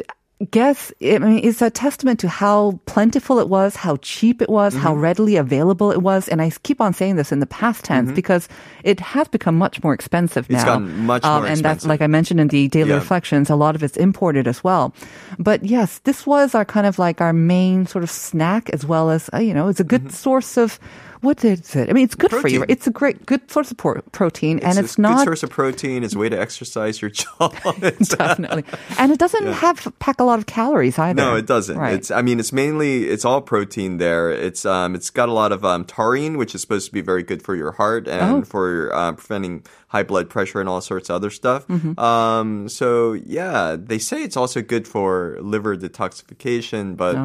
guess 0.51 0.91
I 1.01 1.17
mean 1.19 1.39
it's 1.43 1.61
a 1.61 1.69
testament 1.69 2.19
to 2.19 2.27
how 2.27 2.79
plentiful 2.85 3.39
it 3.39 3.47
was, 3.47 3.75
how 3.77 3.95
cheap 4.01 4.41
it 4.41 4.49
was, 4.49 4.75
how 4.75 4.91
Mm-hmm. 4.91 5.01
readily 5.01 5.35
available 5.37 5.91
it 5.91 6.01
was. 6.01 6.27
And 6.27 6.41
I 6.41 6.51
keep 6.63 6.81
on 6.81 6.93
saying 6.93 7.15
this 7.15 7.31
in 7.31 7.39
the 7.39 7.45
past 7.47 7.85
tense 7.85 8.11
because 8.11 8.49
it 8.83 8.99
has 8.99 9.27
become 9.29 9.57
much 9.57 9.81
more 9.83 9.93
expensive 9.93 10.45
Mm-hmm. 10.47 10.55
It's 10.55 10.65
now. 10.65 10.73
gotten 10.79 11.05
much 11.05 11.23
more 11.23 11.45
And 11.47 11.63
that's 11.63 11.85
like 11.85 12.01
I 12.01 12.07
mentioned 12.07 12.39
in 12.41 12.49
the 12.49 12.67
daily 12.67 12.89
Yeah. 12.89 12.95
reflections, 12.95 13.49
a 13.49 13.55
lot 13.55 13.75
of 13.75 13.83
it's 13.83 13.95
imported 13.97 14.45
as 14.47 14.61
well. 14.63 14.93
But 15.39 15.63
yes, 15.63 15.99
this 16.03 16.27
was 16.27 16.53
our 16.53 16.65
kind 16.65 16.85
of 16.85 16.99
like 16.99 17.21
our 17.21 17.33
main 17.33 17.85
sort 17.88 18.03
of 18.03 18.11
snack 18.11 18.69
as 18.71 18.85
well 18.85 19.09
as 19.09 19.29
uh, 19.33 19.38
you 19.39 19.53
know, 19.53 19.69
it's 19.69 19.79
a 19.79 19.85
good 19.88 20.11
source 20.11 20.57
of. 20.57 20.79
What 21.25 21.44
is 21.44 21.75
it? 21.75 21.89
I 21.89 21.94
mean, 21.94 22.06
it's 22.06 22.16
good 22.16 22.31
for 22.31 22.48
you. 22.48 22.63
It's 22.69 22.88
a 22.88 22.92
great, 22.92 23.25
good 23.25 23.50
source 23.51 23.72
of 23.72 23.77
pro- 23.77 24.01
protein, 24.12 24.60
and 24.60 24.77
it's 24.77 24.92
it's 24.92 24.98
a 24.98 25.01
not 25.01 25.18
good 25.18 25.25
source 25.25 25.44
of 25.44 25.50
protein. 25.50 26.04
It's 26.04 26.13
a 26.16 26.19
way 26.19 26.30
to 26.30 26.39
exercise 26.39 27.01
your 27.01 27.10
jaw. 27.19 27.50
It's- 27.81 28.10
definitely. 28.18 28.63
And 29.00 29.12
it 29.12 29.19
doesn't 29.19 29.48
have 29.63 29.92
pack 30.00 30.19
a 30.19 30.24
lot 30.24 30.39
of 30.39 30.45
calories 30.45 30.98
either. 31.00 31.19
no, 31.22 31.36
it 31.36 31.48
doesn't. 31.48 31.77
Right. 31.77 31.95
It's 31.95 32.12
I 32.12 32.22
mean, 32.22 32.39
it's 32.39 32.54
mainly 32.54 33.06
it's 33.10 33.25
all 33.25 33.42
protein 33.42 33.98
there. 33.98 34.30
It's 34.31 34.66
um 34.66 34.95
it's 34.95 35.10
got 35.10 35.27
a 35.30 35.33
lot 35.33 35.51
of 35.51 35.66
um 35.66 35.83
taurine, 35.86 36.38
which 36.38 36.54
is 36.56 36.62
supposed 36.62 36.86
to 36.88 36.94
be 36.94 37.01
very 37.01 37.24
good 37.24 37.42
for 37.44 37.56
your 37.56 37.72
heart 37.74 38.07
and 38.07 38.22
Oh. 38.25 38.42
for 38.44 38.94
uh, 38.94 39.12
preventing 39.13 39.63
high 39.89 40.04
blood 40.04 40.30
pressure 40.30 40.60
and 40.60 40.68
all 40.69 40.81
sorts 40.81 41.10
of 41.10 41.16
other 41.16 41.30
stuff. 41.31 41.66
Mm-hmm. 41.68 41.98
Um, 42.00 42.68
so 42.69 43.13
yeah, 43.13 43.75
they 43.80 43.98
say 44.00 44.24
it's 44.24 44.36
also 44.38 44.62
good 44.62 44.88
for 44.88 45.38
liver 45.42 45.75
detoxification, 45.77 46.95
but 46.98 47.16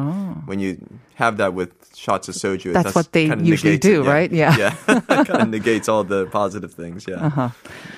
when 0.47 0.59
you 0.59 0.77
have 1.23 1.37
that 1.37 1.53
with 1.53 1.69
shots 1.95 2.27
of 2.29 2.35
soju, 2.35 2.69
Oh. 2.71 2.73
That's 2.73 2.95
what 2.95 3.11
they 3.11 3.25
usually 3.53 3.75
it. 3.75 3.81
do, 3.81 4.01
right? 4.03 4.31
Yeah. 4.31 4.55
yeah, 4.57 4.73
kind 5.29 5.41
of 5.45 5.49
negates 5.57 5.87
all 5.91 6.03
the 6.03 6.25
positive 6.31 6.73
things. 6.73 7.05
Yeah. 7.07 7.27
Uh-huh. 7.27 7.49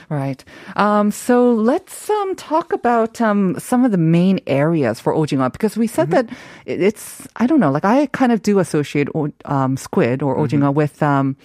Right. 0.10 0.44
Um, 0.76 1.12
so 1.12 1.54
let's 1.72 2.10
um, 2.10 2.36
talk 2.36 2.74
about 2.74 3.22
um, 3.22 3.56
some 3.60 3.86
of 3.86 3.92
the 3.96 3.98
main 4.20 4.40
areas 4.46 5.00
for 5.00 5.14
ojinga 5.14 5.52
because 5.56 5.78
we 5.78 5.88
said 5.88 6.10
Mm-hmm. 6.10 6.28
that 6.28 6.38
it's 6.66 7.28
I 7.42 7.48
don't 7.48 7.60
know 7.64 7.72
like 7.72 7.86
I 7.86 8.08
kind 8.12 8.32
of 8.36 8.42
do 8.44 8.60
associate 8.60 9.08
o- 9.16 9.32
um, 9.46 9.78
squid 9.78 10.22
or 10.22 10.36
Mm-hmm. 10.36 10.44
ojinga 10.44 10.74
with 10.74 11.02
um, 11.02 11.36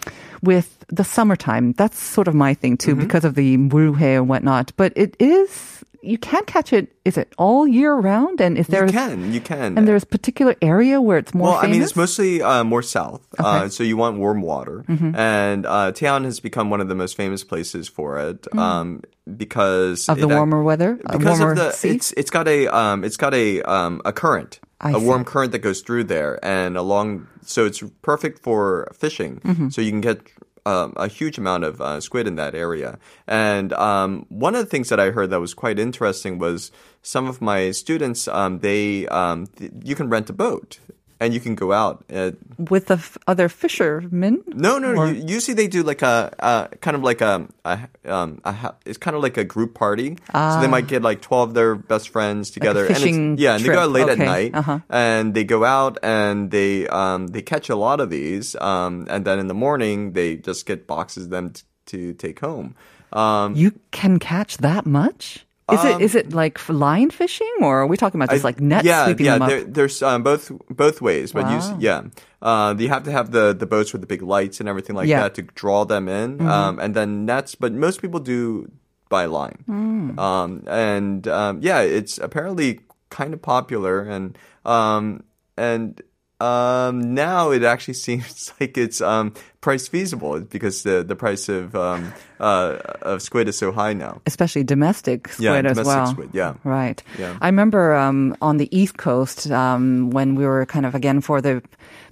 with 0.42 0.68
the 0.88 1.04
summertime. 1.04 1.72
That's 1.78 1.98
sort 2.00 2.28
of 2.28 2.34
my 2.34 2.54
thing 2.54 2.76
too 2.76 2.92
Mm-hmm. 2.92 3.00
because 3.06 3.24
of 3.28 3.34
the 3.34 3.56
물회 3.58 4.16
and 4.18 4.28
whatnot. 4.28 4.72
But 4.76 4.92
it 4.96 5.14
is 5.20 5.77
you 6.02 6.18
can't 6.18 6.46
catch 6.46 6.72
it. 6.72 6.92
Is 7.04 7.16
it 7.16 7.32
all 7.38 7.66
year 7.66 7.94
round? 7.94 8.40
And 8.40 8.56
is 8.58 8.66
there 8.68 8.86
You 8.86 8.92
can, 8.92 9.32
you 9.32 9.40
can. 9.40 9.76
and 9.78 9.88
there's 9.88 10.02
a 10.04 10.06
particular 10.06 10.54
area 10.62 11.00
where 11.00 11.18
it's 11.18 11.34
more 11.34 11.48
well, 11.48 11.58
I 11.58 11.66
mean, 11.66 11.82
it's 11.82 11.96
mostly 11.96 12.42
uh, 12.42 12.62
more 12.64 12.82
south, 12.82 13.26
uh, 13.38 13.42
Okay. 13.42 13.48
Mm-hmm. 13.58 13.68
so 13.70 13.82
you 13.82 13.96
want 13.96 14.18
warm 14.18 14.40
water, 14.42 14.84
and 14.88 15.66
uh, 15.66 15.92
has 15.92 16.40
become 16.40 16.70
one 16.70 16.80
of 16.80 16.88
the 16.88 16.94
most 16.94 17.16
famous 17.16 17.42
places 17.44 17.88
for 17.88 18.18
it 18.18 18.46
um, 18.56 19.02
because 19.36 20.06
Mm. 20.06 20.12
of 20.12 20.18
the 20.20 20.28
it 20.28 20.34
warmer 20.36 20.62
weather, 20.62 20.98
Because 21.02 21.38
warmer 21.40 21.52
of 21.52 21.58
the, 21.58 21.70
sea? 21.72 21.90
it's 21.90 22.12
it's 22.12 22.30
got 22.30 22.46
a 22.48 22.66
um, 22.68 23.04
it's 23.04 23.16
got 23.16 23.34
a 23.34 23.62
um, 23.62 24.00
a 24.04 24.12
current, 24.12 24.60
I 24.80 24.90
a 24.92 24.98
see. 25.00 25.04
warm 25.06 25.24
current 25.24 25.52
that 25.52 25.60
goes 25.60 25.80
through 25.80 26.04
there, 26.04 26.38
and 26.44 26.76
along, 26.76 27.26
so 27.44 27.64
it's 27.66 27.82
perfect 28.02 28.38
for 28.42 28.88
fishing. 28.94 29.40
Mm-hmm. 29.44 29.68
So 29.70 29.80
you 29.82 29.90
can 29.90 30.00
get 30.00 30.20
um, 30.68 30.92
a 30.96 31.08
huge 31.08 31.38
amount 31.38 31.64
of 31.64 31.80
uh, 31.80 32.00
squid 32.00 32.26
in 32.26 32.36
that 32.36 32.54
area. 32.54 32.98
And 33.26 33.72
um, 33.72 34.26
one 34.28 34.54
of 34.54 34.60
the 34.60 34.70
things 34.70 34.90
that 34.90 35.00
I 35.00 35.10
heard 35.10 35.30
that 35.30 35.40
was 35.40 35.54
quite 35.54 35.78
interesting 35.78 36.38
was 36.38 36.70
some 37.02 37.26
of 37.26 37.40
my 37.40 37.70
students, 37.70 38.28
um, 38.28 38.58
they 38.58 39.06
um, 39.08 39.46
th- 39.46 39.72
you 39.82 39.94
can 39.94 40.10
rent 40.10 40.28
a 40.28 40.34
boat 40.34 40.78
and 41.20 41.34
you 41.34 41.40
can 41.40 41.54
go 41.54 41.72
out. 41.72 42.04
Uh, 42.12 42.30
with 42.70 42.86
the 42.86 42.94
f- 42.94 43.18
other 43.26 43.48
fishermen. 43.48 44.42
no, 44.46 44.78
no, 44.78 45.04
you, 45.04 45.24
usually 45.26 45.54
they 45.54 45.68
do 45.68 45.82
like 45.82 46.02
a, 46.02 46.32
a 46.38 46.76
kind 46.78 46.96
of 46.96 47.02
like 47.02 47.20
a, 47.20 47.46
a, 47.64 47.88
um, 48.06 48.40
a 48.44 48.52
ha- 48.52 48.74
it's 48.84 48.98
kind 48.98 49.16
of 49.16 49.22
like 49.22 49.36
a 49.36 49.44
group 49.44 49.74
party. 49.74 50.16
so 50.32 50.60
they 50.60 50.66
might 50.68 50.86
get 50.86 51.02
like 51.02 51.20
twelve 51.20 51.50
of 51.50 51.54
their 51.54 51.74
best 51.74 52.08
friends 52.10 52.50
together. 52.50 52.86
and 52.86 52.90
Ah. 52.90 52.98
fishing 52.98 53.32
it's, 53.34 53.42
yeah, 53.42 53.54
and 53.56 53.64
they 53.64 53.68
go 53.68 53.80
out 53.80 53.90
late 53.90 54.02
Okay, 54.08 54.12
at 54.12 54.18
night, 54.18 54.54
uh-huh. 54.54 54.78
and 54.90 55.34
they 55.34 55.44
go 55.44 55.64
out 55.64 55.98
and 56.02 56.50
they 56.50 56.86
um, 56.88 57.28
they 57.28 57.42
catch 57.42 57.68
a 57.68 57.76
lot 57.76 58.00
of 58.00 58.10
these, 58.10 58.54
um, 58.56 59.06
and 59.10 59.24
then 59.24 59.38
in 59.38 59.46
the 59.48 59.54
morning 59.54 60.12
they 60.12 60.36
just 60.36 60.66
get 60.66 60.86
boxes 60.86 61.24
of 61.24 61.30
them 61.30 61.50
t- 61.50 61.62
to 61.86 62.12
take 62.14 62.40
home. 62.40 62.74
Um, 63.12 63.56
You 63.56 63.72
can 63.90 64.18
catch 64.18 64.58
that 64.58 64.84
much? 64.84 65.46
Is 65.70 65.84
it 65.84 66.00
is 66.00 66.14
it 66.14 66.32
like 66.32 66.58
line 66.68 67.10
fishing 67.10 67.50
or 67.60 67.80
are 67.82 67.86
we 67.86 67.96
talking 67.96 68.20
about 68.20 68.30
just 68.32 68.44
I- 68.44 68.48
like 68.48 68.60
net 68.60 68.84
yeah, 68.84 69.04
sweeping 69.04 69.26
yeah, 69.26 69.32
them 69.34 69.42
up? 69.42 69.48
there- 69.50 69.64
there's 69.64 70.02
um, 70.02 70.22
both 70.22 70.50
both 70.70 71.00
ways, 71.02 71.32
but 71.32 71.50
you, 71.50 71.76
yeah, 71.80 72.02
uh, 72.40 72.74
you 72.78 72.88
have 72.88 73.02
to 73.04 73.12
have 73.12 73.30
the 73.32 73.52
the 73.52 73.66
boats 73.66 73.92
with 73.92 74.00
the 74.00 74.06
big 74.06 74.22
lights 74.22 74.60
and 74.60 74.68
everything 74.68 74.96
like 74.96 75.08
Yeah. 75.08 75.16
Mm-hmm. 75.16 75.22
that 75.24 75.34
to 75.34 75.42
draw 75.42 75.84
them 75.84 76.08
in, 76.08 76.40
um, 76.46 76.78
and 76.78 76.94
then 76.94 77.26
nets. 77.26 77.54
But 77.54 77.72
most 77.74 78.00
people 78.00 78.20
do 78.20 78.70
by 79.10 79.26
line, 79.26 79.64
Mm. 79.68 80.18
um, 80.18 80.62
and 80.66 81.26
um, 81.28 81.60
yeah, 81.62 81.80
it's 81.80 82.18
apparently 82.18 82.80
kind 83.10 83.32
of 83.34 83.40
popular, 83.42 84.00
and 84.00 84.36
um, 84.64 85.22
and 85.56 86.00
um, 86.40 87.14
now 87.14 87.50
it 87.50 87.62
actually 87.64 87.94
seems 88.08 88.52
like 88.60 88.76
it's 88.78 89.00
um, 89.00 89.32
price 89.60 89.88
feasible 89.88 90.40
because 90.40 90.82
the 90.84 91.02
the 91.02 91.16
price 91.16 91.48
of 91.48 91.74
um, 91.74 92.12
uh, 92.40 92.78
of 93.02 93.22
squid 93.22 93.48
is 93.48 93.58
so 93.58 93.72
high 93.72 93.92
now. 93.92 94.20
especially 94.26 94.62
domestic 94.64 95.28
squid 95.28 95.44
as 95.44 95.44
well. 95.44 95.54
Yeah, 95.54 95.70
as 95.70 95.76
domestic 95.76 95.86
well. 95.86 96.06
squid, 96.06 96.30
yeah. 96.32 96.54
Right. 96.64 97.02
Yeah. 97.18 97.36
I 97.40 97.48
remember 97.48 97.94
um, 97.94 98.36
on 98.40 98.58
the 98.58 98.68
East 98.76 98.96
Coast 98.96 99.50
um, 99.50 100.10
when 100.10 100.34
we 100.36 100.46
were 100.46 100.66
kind 100.66 100.86
of 100.86 100.94
again 100.94 101.20
for 101.20 101.40
the 101.40 101.62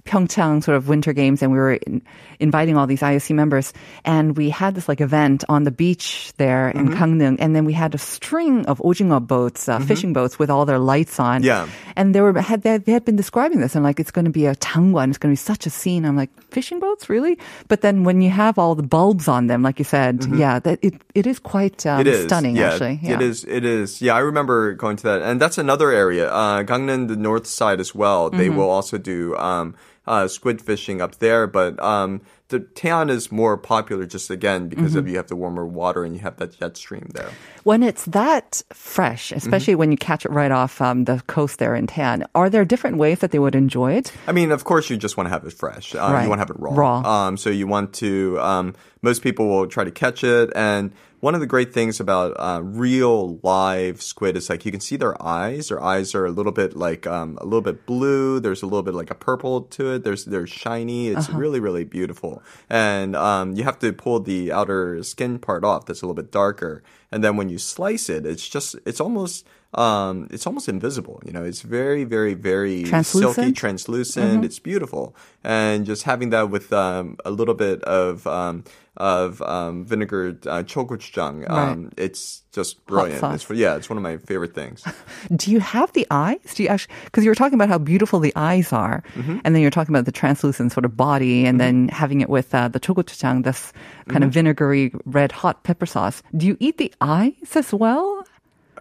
Pyeongchang 0.05 0.63
sort 0.63 0.77
of 0.77 0.87
winter 0.87 1.11
games, 1.11 1.41
and 1.43 1.51
we 1.51 1.57
were 1.57 1.73
in, 1.73 2.01
inviting 2.39 2.77
all 2.77 2.87
these 2.87 3.01
IOC 3.01 3.35
members, 3.35 3.73
and 4.05 4.37
we 4.37 4.49
had 4.49 4.73
this 4.75 4.87
like 4.87 5.01
event 5.01 5.43
on 5.49 5.63
the 5.63 5.71
beach 5.71 6.31
there 6.37 6.69
in 6.69 6.87
Mm-hmm. 6.87 6.95
Gangneung, 6.95 7.35
and 7.39 7.53
then 7.55 7.65
we 7.65 7.73
had 7.73 7.93
a 7.93 7.97
string 7.97 8.65
of 8.67 8.79
ojingo 8.79 9.19
boats, 9.19 9.67
uh, 9.67 9.79
fishing 9.79 10.13
boats 10.13 10.39
with 10.39 10.49
all 10.49 10.65
their 10.65 10.79
lights 10.79 11.19
on. 11.19 11.43
Yeah. 11.43 11.67
And 11.97 12.15
they 12.15 12.21
were 12.21 12.31
had 12.39 12.61
they, 12.63 12.77
they 12.77 12.93
had 12.93 13.03
been 13.03 13.17
describing 13.17 13.59
this 13.59 13.75
and 13.75 13.83
like 13.83 13.99
it's 13.99 14.11
going 14.11 14.23
to 14.25 14.31
be 14.31 14.45
a 14.45 14.55
tangwan, 14.55 15.09
it's 15.09 15.17
going 15.17 15.35
to 15.35 15.39
be 15.39 15.43
such 15.43 15.65
a 15.65 15.69
scene. 15.69 16.05
I'm 16.05 16.15
like 16.15 16.31
fishing 16.51 16.79
boats, 16.79 17.09
really? 17.09 17.36
But 17.67 17.81
then 17.81 18.03
when 18.03 18.21
you 18.21 18.29
have 18.29 18.57
all 18.57 18.75
the 18.75 18.83
bulbs 18.83 19.27
on 19.27 19.47
them, 19.47 19.61
like 19.63 19.79
you 19.79 19.85
said, 19.85 20.25
yeah, 20.35 20.59
that 20.59 20.79
it 20.81 20.93
it 21.15 21.25
is 21.27 21.39
quite 21.39 21.85
um, 21.85 21.97
Mm-hmm. 21.99 22.07
It 22.07 22.07
is 22.07 22.23
stunning 22.25 22.55
yeah, 22.55 22.71
actually. 22.71 22.99
Yeah. 23.01 23.15
It 23.15 23.21
is. 23.21 23.43
It 23.45 23.63
is. 23.65 24.01
Yeah, 24.01 24.15
I 24.15 24.19
remember 24.19 24.73
going 24.73 24.97
to 24.97 25.03
that, 25.03 25.21
and 25.21 25.39
that's 25.41 25.57
another 25.57 25.91
area. 25.91 26.29
Uh, 26.31 26.63
Gangneung, 26.63 27.07
the 27.07 27.15
north 27.15 27.47
side 27.47 27.79
as 27.79 27.93
well. 27.95 28.29
They 28.29 28.47
Mm-hmm. 28.47 28.57
will 28.57 28.69
also 28.69 28.97
do 28.97 29.35
um, 29.37 29.75
uh, 30.07 30.27
squid 30.27 30.61
fishing 30.61 31.01
up 31.01 31.15
there, 31.19 31.45
but 31.47 31.79
um, 31.83 32.21
the 32.47 32.61
Taean 32.61 33.09
is 33.09 33.31
more 33.31 33.57
popular 33.57 34.05
just 34.05 34.29
again 34.29 34.69
because 34.69 34.91
Mm-hmm. 34.91 34.99
of 34.99 35.07
you 35.09 35.17
have 35.17 35.27
the 35.27 35.35
warmer 35.35 35.65
water 35.65 36.03
and 36.05 36.15
you 36.15 36.21
have 36.21 36.37
that 36.37 36.57
jet 36.57 36.77
stream 36.77 37.09
there. 37.13 37.29
When 37.63 37.83
it's 37.83 38.05
that 38.05 38.61
fresh, 38.73 39.31
especially 39.33 39.73
Mm-hmm. 39.73 39.79
when 39.79 39.91
you 39.91 39.97
catch 39.97 40.25
it 40.25 40.31
right 40.31 40.51
off 40.51 40.81
um, 40.81 41.03
the 41.03 41.21
coast 41.27 41.59
there 41.59 41.75
in 41.75 41.87
Taean, 41.87 42.25
are 42.35 42.49
there 42.49 42.63
different 42.63 42.97
ways 42.97 43.19
that 43.19 43.31
they 43.31 43.39
would 43.39 43.53
enjoy 43.55 43.93
it? 43.93 44.13
I 44.27 44.31
mean, 44.31 44.51
of 44.51 44.63
course, 44.63 44.89
you 44.89 44.95
just 44.97 45.17
want 45.17 45.27
to 45.27 45.31
have 45.31 45.43
it 45.45 45.51
fresh. 45.53 45.93
Uh, 45.93 45.99
Right. 45.99 46.23
You 46.23 46.29
want 46.29 46.39
to 46.39 46.43
have 46.43 46.49
it 46.49 46.59
raw. 46.59 46.73
Raw. 46.73 46.97
Um, 47.27 47.35
so 47.37 47.49
you 47.49 47.67
want 47.67 47.93
to. 47.95 48.39
Um, 48.39 48.73
most 49.01 49.21
people 49.21 49.47
will 49.47 49.67
try 49.67 49.83
to 49.83 49.91
catch 49.91 50.23
it, 50.23 50.49
and 50.55 50.91
one 51.27 51.35
of 51.35 51.41
the 51.41 51.45
great 51.45 51.73
things 51.73 51.99
about 51.99 52.31
uh, 52.39 52.61
real 52.63 53.37
live 53.43 54.01
squid 54.01 54.37
is 54.37 54.49
like 54.49 54.65
you 54.65 54.71
can 54.71 54.79
see 54.79 54.95
their 54.95 55.21
eyes. 55.21 55.67
Their 55.67 55.83
eyes 55.83 56.15
are 56.15 56.25
a 56.25 56.31
little 56.31 56.53
bit 56.53 56.73
like 56.77 57.05
um, 57.05 57.37
a 57.41 57.43
little 57.43 57.59
bit 57.69 57.85
blue. 57.85 58.39
There's 58.39 58.61
a 58.63 58.65
little 58.65 58.81
bit 58.81 58.93
like 58.93 59.11
a 59.11 59.15
purple 59.15 59.63
to 59.75 59.91
it. 59.95 60.05
There's 60.05 60.23
they're 60.23 60.47
shiny. 60.47 61.09
It's 61.09 61.27
Uh-huh. 61.27 61.37
really 61.37 61.59
really 61.59 61.83
beautiful, 61.83 62.41
and 62.69 63.13
um, 63.17 63.45
you 63.57 63.65
have 63.65 63.77
to 63.79 63.91
pull 63.91 64.21
the 64.21 64.53
outer 64.53 65.03
skin 65.03 65.37
part 65.37 65.65
off. 65.65 65.85
That's 65.85 66.01
a 66.01 66.05
little 66.05 66.15
bit 66.23 66.31
darker, 66.31 66.81
and 67.11 67.21
then 67.21 67.35
when 67.35 67.49
you 67.49 67.57
slice 67.57 68.07
it, 68.09 68.25
it's 68.25 68.47
just 68.47 68.77
it's 68.85 69.01
almost. 69.01 69.45
Um, 69.77 70.27
it's 70.31 70.47
almost 70.47 70.67
invisible, 70.67 71.21
you 71.25 71.31
know. 71.31 71.43
It's 71.45 71.61
very, 71.61 72.03
very, 72.03 72.33
very 72.33 72.83
silky, 72.83 72.89
Translucent? 72.89 73.57
translucent. 73.57 74.43
It's 74.45 74.57
beautiful, 74.59 75.15
and 75.43 75.85
just 75.85 76.03
having 76.03 76.31
that 76.31 76.49
with 76.49 76.73
um, 76.73 77.17
a 77.25 77.29
little 77.31 77.53
bit 77.53 77.83
of 77.83 78.25
um, 78.25 78.63
of 78.97 79.39
um, 79.43 79.85
vinegar 79.85 80.29
uh, 80.49 80.63
chogochujang, 80.65 81.47
um, 81.51 81.91
it's 81.97 82.41
just 82.51 82.83
brilliant. 82.87 83.21
It's, 83.35 83.45
yeah, 83.51 83.75
it's 83.77 83.87
one 83.87 83.97
of 83.97 84.01
my 84.03 84.17
favorite 84.17 84.55
things. 84.55 84.81
Do 85.35 85.51
you 85.51 85.59
have 85.59 85.93
the 85.93 86.07
eyes? 86.09 86.41
Do 86.55 86.63
you 86.63 86.69
actually? 86.69 86.95
Because 87.05 87.23
you 87.23 87.29
were 87.29 87.35
talking 87.37 87.53
about 87.53 87.69
how 87.69 87.77
beautiful 87.77 88.19
the 88.19 88.33
eyes 88.35 88.73
are, 88.73 89.03
Mm-hmm. 89.13 89.45
and 89.45 89.53
then 89.53 89.61
you're 89.61 89.69
talking 89.69 89.93
about 89.93 90.05
the 90.05 90.11
translucent 90.11 90.71
sort 90.71 90.85
of 90.85 90.97
body, 90.97 91.45
and 91.45 91.61
then 91.61 91.89
having 91.89 92.21
it 92.21 92.29
with 92.33 92.49
uh, 92.55 92.67
the 92.67 92.79
chogochujang, 92.79 93.43
this 93.43 93.71
kind 94.09 94.23
Mm-hmm. 94.23 94.23
of 94.23 94.33
vinegary 94.33 94.91
red 95.05 95.31
hot 95.31 95.61
pepper 95.63 95.85
sauce. 95.85 96.23
Do 96.35 96.47
you 96.47 96.57
eat 96.59 96.79
the 96.79 96.91
eyes 96.99 97.53
as 97.55 97.71
well? 97.71 98.25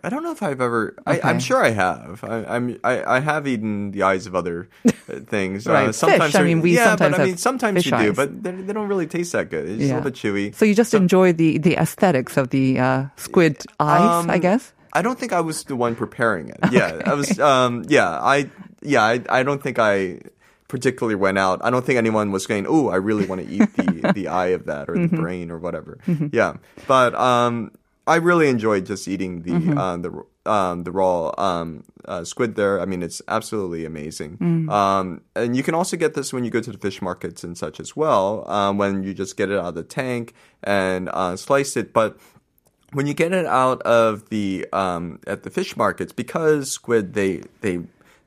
I 0.07 0.09
don't 0.09 0.23
know 0.23 0.31
if 0.31 0.41
I've 0.43 0.61
ever. 0.61 0.95
I, 1.05 1.19
Okay. 1.19 1.29
I'm 1.29 1.41
sure 1.41 1.59
I 1.59 1.71
have. 1.71 2.23
I, 2.23 2.45
I'm. 2.47 2.79
I, 2.85 3.17
I 3.17 3.21
have 3.21 3.47
eaten 3.49 3.91
the 3.91 4.03
eyes 4.05 4.27
of 4.29 4.35
other 4.39 4.69
uh, 4.87 4.93
things. 5.27 5.67
Right. 5.67 5.89
Uh, 5.89 5.93
sometimes 5.93 6.31
Fish, 6.33 6.41
I 6.41 6.45
mean, 6.45 6.61
we 6.63 6.77
yeah, 6.77 6.95
sometimes 6.95 7.17
but 7.17 7.21
I 7.21 7.25
mean, 7.27 7.37
sometimes 7.37 7.85
you 7.85 7.91
do, 7.91 8.13
but 8.13 8.31
they're- 8.43 8.63
they 8.63 8.73
don't 8.73 8.87
really 8.87 9.09
taste 9.09 9.33
that 9.33 9.51
good. 9.51 9.67
It's 9.69 9.83
a 9.83 9.87
little 9.99 10.03
bit 10.03 10.15
chewy. 10.15 10.55
So 10.55 10.65
you 10.65 10.75
just 10.79 10.95
enjoy 10.95 11.33
the 11.35 11.59
the 11.59 11.75
aesthetics 11.77 12.37
of 12.37 12.51
the 12.51 12.79
uh, 12.79 13.07
squid 13.17 13.59
eyes, 13.81 14.27
I 14.31 14.35
Um, 14.37 14.41
guess. 14.41 14.73
I 14.93 15.03
don't 15.03 15.19
think 15.19 15.33
I 15.35 15.41
was 15.43 15.65
the 15.65 15.75
one 15.77 15.97
preparing 15.97 16.49
it. 16.51 16.61
Yeah, 16.71 17.03
I 17.05 17.15
was. 17.15 17.39
Um, 17.41 17.83
yeah, 17.89 18.09
I. 18.09 18.49
Yeah, 18.83 19.03
I. 19.03 19.21
I 19.29 19.43
don't 19.43 19.61
think 19.63 19.79
I 19.83 20.21
particularly 20.69 21.15
went 21.15 21.39
out. 21.39 21.61
I 21.63 21.71
don't 21.71 21.85
think 21.85 21.99
anyone 21.99 22.31
was 22.33 22.45
saying, 22.45 22.67
"Oh, 22.69 22.89
I 22.89 22.97
really 22.97 23.27
want 23.27 23.43
to 23.43 23.49
eat 23.51 23.75
the 23.77 24.13
the 24.15 24.29
eye 24.29 24.55
of 24.55 24.67
that 24.67 24.89
or 24.89 24.95
the 24.95 25.01
Mm-hmm. 25.11 25.21
brain 25.21 25.51
or 25.51 25.59
whatever." 25.59 25.99
Yeah, 26.33 26.57
but 26.87 27.15
um, 27.15 27.73
I 28.07 28.17
really 28.17 28.49
enjoyed 28.49 28.87
just 28.87 29.09
eating 29.09 29.43
the 29.43 29.51
Mm-hmm. 29.51 29.79
uh, 29.79 29.97
the 29.97 30.25
um, 30.51 30.85
the 30.85 30.93
raw 30.93 31.33
um, 31.39 31.83
uh, 32.05 32.23
squid 32.23 32.55
there. 32.55 32.81
I 32.81 32.85
mean, 32.85 33.03
it's 33.03 33.21
absolutely 33.27 33.85
amazing. 33.85 34.39
Mm. 34.39 34.71
Um, 34.71 35.23
and 35.35 35.57
you 35.57 35.65
can 35.65 35.75
also 35.75 35.97
get 35.97 36.15
this 36.15 36.33
when 36.33 36.45
you 36.45 36.51
go 36.51 36.61
to 36.61 36.71
the 36.71 36.79
fish 36.79 37.03
markets 37.03 37.43
and 37.43 37.59
such 37.59 37.81
as 37.81 37.97
well. 37.97 38.49
Um, 38.49 38.79
when 38.79 39.03
you 39.03 39.13
just 39.13 39.37
get 39.37 39.51
it 39.51 39.59
out 39.59 39.67
of 39.67 39.75
the 39.75 39.83
tank 39.83 40.35
and 40.63 41.09
uh, 41.13 41.37
slice 41.37 41.77
it, 41.77 41.93
but 41.93 42.17
when 42.93 43.09
you 43.09 43.15
get 43.15 43.33
it 43.33 43.47
out 43.47 43.83
of 43.83 44.29
the 44.29 44.67
um, 44.73 45.19
at 45.27 45.43
the 45.43 45.51
fish 45.51 45.77
markets, 45.77 46.13
because 46.13 46.71
squid 46.71 47.15
they 47.15 47.43
they 47.61 47.81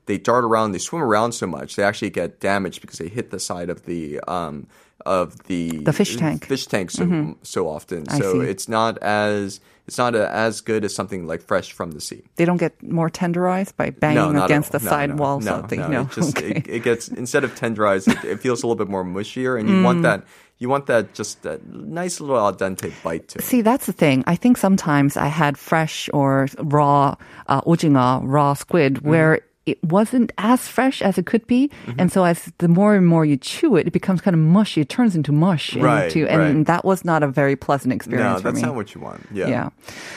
they 0.08 0.18
dart 0.18 0.44
around, 0.44 0.74
they 0.74 0.80
swim 0.80 1.02
around 1.02 1.32
so 1.32 1.48
much, 1.48 1.76
they 1.76 1.84
actually 1.84 2.10
get 2.10 2.40
damaged 2.42 2.82
because 2.82 3.00
they 3.00 3.08
hit 3.08 3.32
the 3.32 3.40
side 3.40 3.70
of 3.70 3.86
the 3.86 4.20
um, 4.28 4.68
of 5.06 5.44
the 5.44 5.78
The 5.84 5.94
fish 5.94 6.16
tank. 6.18 6.46
fish 6.46 6.66
tank 6.68 6.92
so 6.92 7.36
so 7.44 7.68
often. 7.68 8.06
I 8.10 8.20
so 8.20 8.42
see. 8.42 8.48
it's 8.50 8.68
not 8.70 8.98
as 9.00 9.60
it's 9.88 9.98
not 9.98 10.14
a, 10.14 10.30
as 10.32 10.62
good 10.62 10.86
as 10.86 10.94
something 10.94 11.26
like 11.26 11.42
fresh 11.42 11.72
from 11.72 11.92
the 11.92 12.02
sea. 12.02 12.22
They 12.36 12.46
don't 12.46 12.58
get 12.58 12.82
more 12.84 13.10
tenderized 13.10 13.76
by 13.76 13.90
banging 13.90 14.36
at 14.38 14.46
against 14.46 14.72
the 14.72 14.80
No, 14.80 14.90
side 14.90 15.10
no, 15.10 15.16
walls 15.16 15.46
no, 15.46 15.66
no, 15.72 15.88
No, 15.88 16.02
It 16.02 16.12
just 16.12 16.38
okay. 16.38 16.52
it, 16.52 16.68
it 16.68 16.84
gets 16.84 17.08
instead 17.08 17.44
of 17.44 17.56
tenderized, 17.56 18.08
it, 18.08 18.24
it 18.24 18.40
feels 18.40 18.62
a 18.62 18.68
little 18.68 18.78
bit 18.78 18.90
more 18.90 19.04
mushier, 19.04 19.60
and 19.60 19.68
you 19.68 19.76
Mm. 19.76 19.84
want 19.84 20.02
that 20.04 20.24
you 20.60 20.68
want 20.70 20.86
that 20.88 21.14
just 21.16 21.42
that 21.44 21.66
nice 21.72 22.20
little 22.20 22.38
al 22.38 22.54
dente 22.54 22.92
bite 23.02 23.30
to 23.30 23.40
it. 23.40 23.44
See, 23.46 23.62
that's 23.62 23.86
the 23.88 23.94
thing. 23.94 24.24
I 24.28 24.36
think 24.36 24.58
sometimes 24.58 25.16
I 25.18 25.28
had 25.28 25.58
fresh 25.58 26.10
or 26.14 26.48
raw 26.60 27.16
uh, 27.48 27.62
raw 27.66 28.54
squid, 28.54 28.96
Mm-hmm. 28.96 29.10
where 29.10 29.40
it 29.72 29.84
wasn't 29.84 30.32
as 30.38 30.68
fresh 30.68 31.02
as 31.02 31.18
it 31.18 31.26
could 31.26 31.46
be, 31.48 31.70
Mm-hmm. 31.86 32.00
and 32.00 32.12
so 32.12 32.24
as 32.26 32.52
the 32.58 32.68
more 32.68 32.96
and 32.96 33.06
more 33.06 33.26
you 33.26 33.38
chew 33.38 33.76
it, 33.76 33.88
it 33.88 33.92
becomes 33.94 34.22
kind 34.22 34.34
of 34.34 34.40
mushy. 34.42 34.82
It 34.82 34.90
turns 34.90 35.16
into 35.16 35.32
mush, 35.32 35.76
Right, 35.76 36.06
into, 36.10 36.28
and 36.28 36.40
right. 36.42 36.66
that 36.68 36.84
was 36.86 37.06
not 37.06 37.24
a 37.24 37.28
very 37.28 37.56
pleasant 37.56 37.94
experience 37.94 38.38
No, 38.38 38.42
for 38.42 38.52
that's 38.52 38.62
not 38.66 38.76
what 38.76 38.94
you 38.96 39.02
want. 39.02 39.26
Yeah. 39.34 39.48
Yeah. 39.48 39.70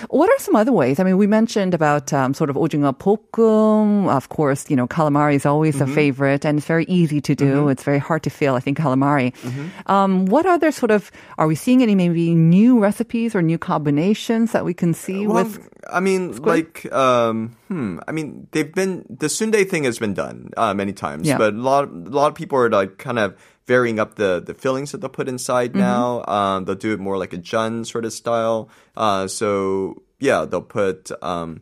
What 0.09 0.29
are 0.31 0.39
some 0.39 0.57
other 0.57 0.73
ways? 0.73 0.99
I 1.01 1.05
mean, 1.05 1.19
we 1.19 1.27
mentioned 1.27 1.75
about 1.75 2.13
um, 2.13 2.35
sort 2.35 2.51
of 2.51 2.57
ojinga 2.57 2.97
pokum. 2.99 4.09
Of 4.09 4.29
course, 4.29 4.69
you 4.71 4.77
know, 4.77 4.87
calamari 4.87 5.35
is 5.35 5.47
always 5.47 5.77
Mm-hmm. 5.77 5.93
a 5.93 5.95
favorite 5.95 6.45
and 6.45 6.59
it's 6.59 6.67
very 6.67 6.85
easy 6.85 7.21
to 7.21 7.35
do. 7.35 7.69
It's 7.69 7.83
very 7.83 7.99
hard 7.99 8.23
to 8.25 8.31
fail, 8.31 8.55
I 8.55 8.61
think, 8.61 8.79
calamari. 8.79 9.33
Mm-hmm. 9.43 9.91
Um, 9.91 10.27
what 10.27 10.45
other 10.47 10.71
sort 10.71 10.91
of, 10.91 11.11
are 11.39 11.47
we 11.47 11.55
seeing 11.55 11.83
any 11.83 11.95
maybe 11.95 12.35
new 12.35 12.79
recipes 12.79 13.35
or 13.35 13.43
new 13.43 13.59
combinations 13.59 14.53
that 14.53 14.65
we 14.65 14.75
can 14.75 14.95
see 14.95 15.27
Well, 15.27 15.45
with? 15.45 15.69
I 15.91 15.99
mean, 16.01 16.37
like, 16.43 16.87
um, 16.93 17.57
hmm. 17.69 17.99
I 18.07 18.13
mean, 18.13 18.47
they've 18.53 18.73
been 18.73 19.05
the 19.11 19.29
sundae 19.43 19.65
thing 19.65 19.85
has 19.85 19.99
been 19.99 20.15
done 20.15 20.51
uh, 20.57 20.73
many 20.75 20.93
times, 20.93 21.27
Yeah. 21.29 21.39
but 21.39 21.55
a 21.55 21.57
lot, 21.59 21.89
a 21.89 22.11
lot 22.21 22.29
of 22.29 22.35
people 22.35 22.59
are 22.59 22.71
like 22.71 22.99
kind 22.99 23.19
of 23.19 23.35
varying 23.67 23.99
up 24.01 24.15
the 24.17 24.41
the 24.45 24.55
fillings 24.55 24.91
that 24.93 25.01
they'll 25.01 25.11
put 25.11 25.29
inside 25.29 25.71
Mm-hmm. 25.71 25.81
now. 25.81 26.25
Um, 26.27 26.65
they'll 26.65 26.75
do 26.89 26.93
it 26.93 27.01
more 27.01 27.19
like 27.19 27.33
a 27.33 27.39
jun 27.39 27.85
sort 27.85 28.05
of 28.05 28.13
style. 28.13 28.69
Uh, 28.97 29.27
so 29.27 30.03
yeah, 30.21 30.45
they'll 30.47 30.63
put 30.63 31.11
um. 31.23 31.61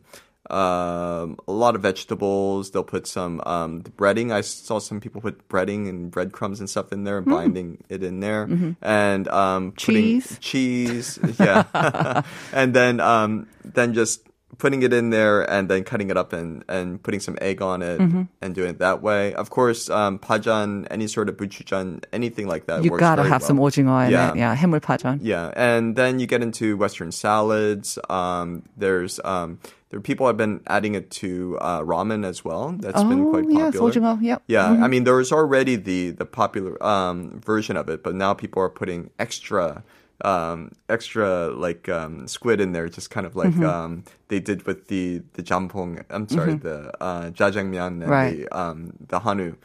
Um, 0.49 1.37
a 1.47 1.53
lot 1.53 1.75
of 1.75 1.81
vegetables. 1.81 2.71
They'll 2.71 2.83
put 2.83 3.07
some 3.07 3.39
um, 3.45 3.81
the 3.83 3.91
breading. 3.91 4.33
I 4.33 4.41
saw 4.41 4.79
some 4.79 4.99
people 4.99 5.21
put 5.21 5.47
breading 5.47 5.87
and 5.87 6.11
breadcrumbs 6.11 6.59
and 6.59 6.69
stuff 6.69 6.91
in 6.91 7.05
there, 7.05 7.17
and 7.19 7.25
binding 7.25 7.77
it 7.87 8.03
in 8.03 8.19
there, 8.19 8.49
and 8.81 9.27
um. 9.29 9.71
Mm-hmm. 9.71 9.75
Cheese. 9.77 10.37
cheese, 10.41 11.19
yeah, 11.39 11.63
and 12.51 12.73
then 12.73 12.99
um, 12.99 13.47
then 13.63 13.93
just 13.93 14.27
putting 14.57 14.83
it 14.83 14.93
in 14.93 15.09
there 15.09 15.49
and 15.49 15.69
then 15.69 15.83
cutting 15.83 16.09
it 16.09 16.17
up 16.17 16.33
and, 16.33 16.63
and 16.67 17.01
putting 17.01 17.19
some 17.19 17.37
egg 17.41 17.61
on 17.61 17.81
it 17.81 17.99
mm-hmm. 17.99 18.23
and 18.41 18.55
doing 18.55 18.69
it 18.69 18.79
that 18.79 19.01
way. 19.01 19.33
Of 19.33 19.49
course, 19.49 19.89
um, 19.89 20.19
pajan, 20.19 20.87
any 20.91 21.07
sort 21.07 21.29
of 21.29 21.37
buchujan, 21.37 22.03
anything 22.11 22.47
like 22.47 22.65
that. 22.67 22.83
You 22.83 22.97
gotta 22.97 23.23
have 23.23 23.41
well. 23.41 23.47
some 23.47 23.57
ojinger 23.57 24.05
in 24.05 24.11
yeah. 24.11 24.31
it. 24.31 24.37
Yeah, 24.37 24.55
해물 24.55 24.79
pajan. 24.79 25.19
Yeah, 25.21 25.51
and 25.55 25.95
then 25.95 26.19
you 26.19 26.27
get 26.27 26.41
into 26.41 26.77
Western 26.77 27.11
salads. 27.11 27.97
Um, 28.09 28.63
there's 28.77 29.19
um, 29.23 29.59
there 29.89 29.97
are 29.97 30.01
people 30.01 30.27
have 30.27 30.37
been 30.37 30.61
adding 30.67 30.95
it 30.95 31.11
to 31.21 31.57
uh, 31.59 31.81
ramen 31.81 32.25
as 32.25 32.45
well. 32.45 32.75
That's 32.79 32.99
oh, 32.99 33.07
been 33.07 33.29
quite 33.29 33.43
popular. 33.43 33.65
Yes, 33.65 33.75
ojinger, 33.75 34.21
yep. 34.21 34.43
Yeah, 34.47 34.67
mm-hmm. 34.67 34.83
I 34.83 34.87
mean 34.87 35.03
there 35.03 35.19
is 35.19 35.31
already 35.31 35.75
the 35.75 36.11
the 36.11 36.25
popular 36.25 36.81
um, 36.83 37.41
version 37.41 37.77
of 37.77 37.89
it, 37.89 38.03
but 38.03 38.15
now 38.15 38.33
people 38.33 38.61
are 38.61 38.69
putting 38.69 39.09
extra 39.19 39.83
um, 40.25 40.71
extra 40.89 41.49
like 41.49 41.89
um, 41.89 42.27
squid 42.27 42.59
in 42.61 42.71
there, 42.73 42.87
just 42.89 43.09
kind 43.09 43.25
of 43.25 43.35
like 43.35 43.51
Mm-hmm. 43.51 43.65
um, 43.65 44.03
they 44.29 44.39
did 44.39 44.65
with 44.67 44.87
the 44.87 45.21
the 45.33 45.43
jampong. 45.43 46.03
I'm 46.09 46.27
sorry, 46.29 46.53
the 46.55 46.91
uh, 47.03 47.31
jajangmyeon 47.31 48.01
and 48.03 48.07
Right. 48.09 48.37
the 48.47 48.57
um, 48.57 48.93
the 49.07 49.19
hanu. 49.19 49.55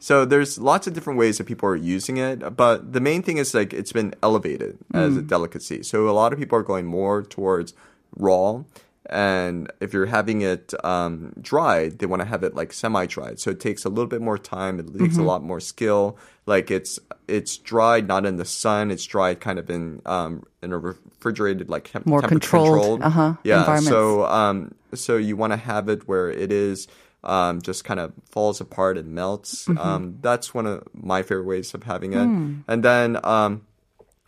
So 0.00 0.24
there's 0.24 0.58
lots 0.58 0.86
of 0.86 0.92
different 0.94 1.18
ways 1.18 1.38
that 1.38 1.44
people 1.46 1.68
are 1.68 1.76
using 1.76 2.16
it, 2.16 2.56
but 2.56 2.92
the 2.92 3.00
main 3.00 3.22
thing 3.22 3.38
is 3.38 3.54
like 3.54 3.72
it's 3.72 3.92
been 3.92 4.14
elevated 4.22 4.78
as 4.94 5.16
a 5.16 5.22
delicacy. 5.22 5.82
So 5.82 6.08
a 6.08 6.12
lot 6.20 6.32
of 6.32 6.38
people 6.38 6.56
are 6.58 6.62
going 6.62 6.86
more 6.86 7.22
towards 7.22 7.74
raw. 8.16 8.62
And 9.10 9.70
if 9.80 9.92
you're 9.92 10.06
having 10.06 10.40
it 10.40 10.72
um, 10.82 11.34
dried, 11.40 11.98
they 11.98 12.06
want 12.06 12.22
to 12.22 12.26
have 12.26 12.42
it 12.42 12.54
like 12.54 12.72
semi-dried. 12.72 13.38
So 13.38 13.50
it 13.50 13.60
takes 13.60 13.84
a 13.84 13.90
little 13.90 14.06
bit 14.06 14.22
more 14.22 14.38
time. 14.38 14.80
It 14.80 14.98
takes 14.98 15.18
a 15.18 15.22
lot 15.22 15.42
more 15.42 15.60
skill. 15.60 16.16
Like 16.46 16.70
it's 16.70 16.98
it's 17.28 17.56
dried 17.58 18.08
not 18.08 18.24
in 18.24 18.36
the 18.36 18.44
sun. 18.44 18.90
It's 18.90 19.04
dried 19.04 19.40
kind 19.40 19.58
of 19.58 19.68
in 19.68 20.00
um, 20.06 20.44
in 20.62 20.72
a 20.72 20.78
refrigerated 20.78 21.68
like 21.68 21.90
temp- 21.90 22.06
More 22.06 22.22
temperature 22.22 22.50
controlled, 22.50 23.02
uh-huh, 23.02 23.34
yeah. 23.44 23.80
So 23.80 24.24
um, 24.24 24.74
so 24.94 25.16
you 25.16 25.36
want 25.36 25.52
to 25.52 25.58
have 25.58 25.88
it 25.88 26.08
where 26.08 26.30
it 26.30 26.52
is 26.52 26.88
um, 27.24 27.60
just 27.60 27.84
kind 27.84 28.00
of 28.00 28.12
falls 28.30 28.60
apart 28.60 28.96
and 28.96 29.14
melts. 29.14 29.66
Mm-hmm. 29.66 29.78
Um, 29.78 30.18
that's 30.20 30.54
one 30.54 30.66
of 30.66 30.82
my 30.94 31.22
favorite 31.22 31.46
ways 31.46 31.74
of 31.74 31.82
having 31.82 32.14
it. 32.14 32.24
Hmm. 32.24 32.60
And 32.68 32.82
then. 32.82 33.18
Um, 33.24 33.66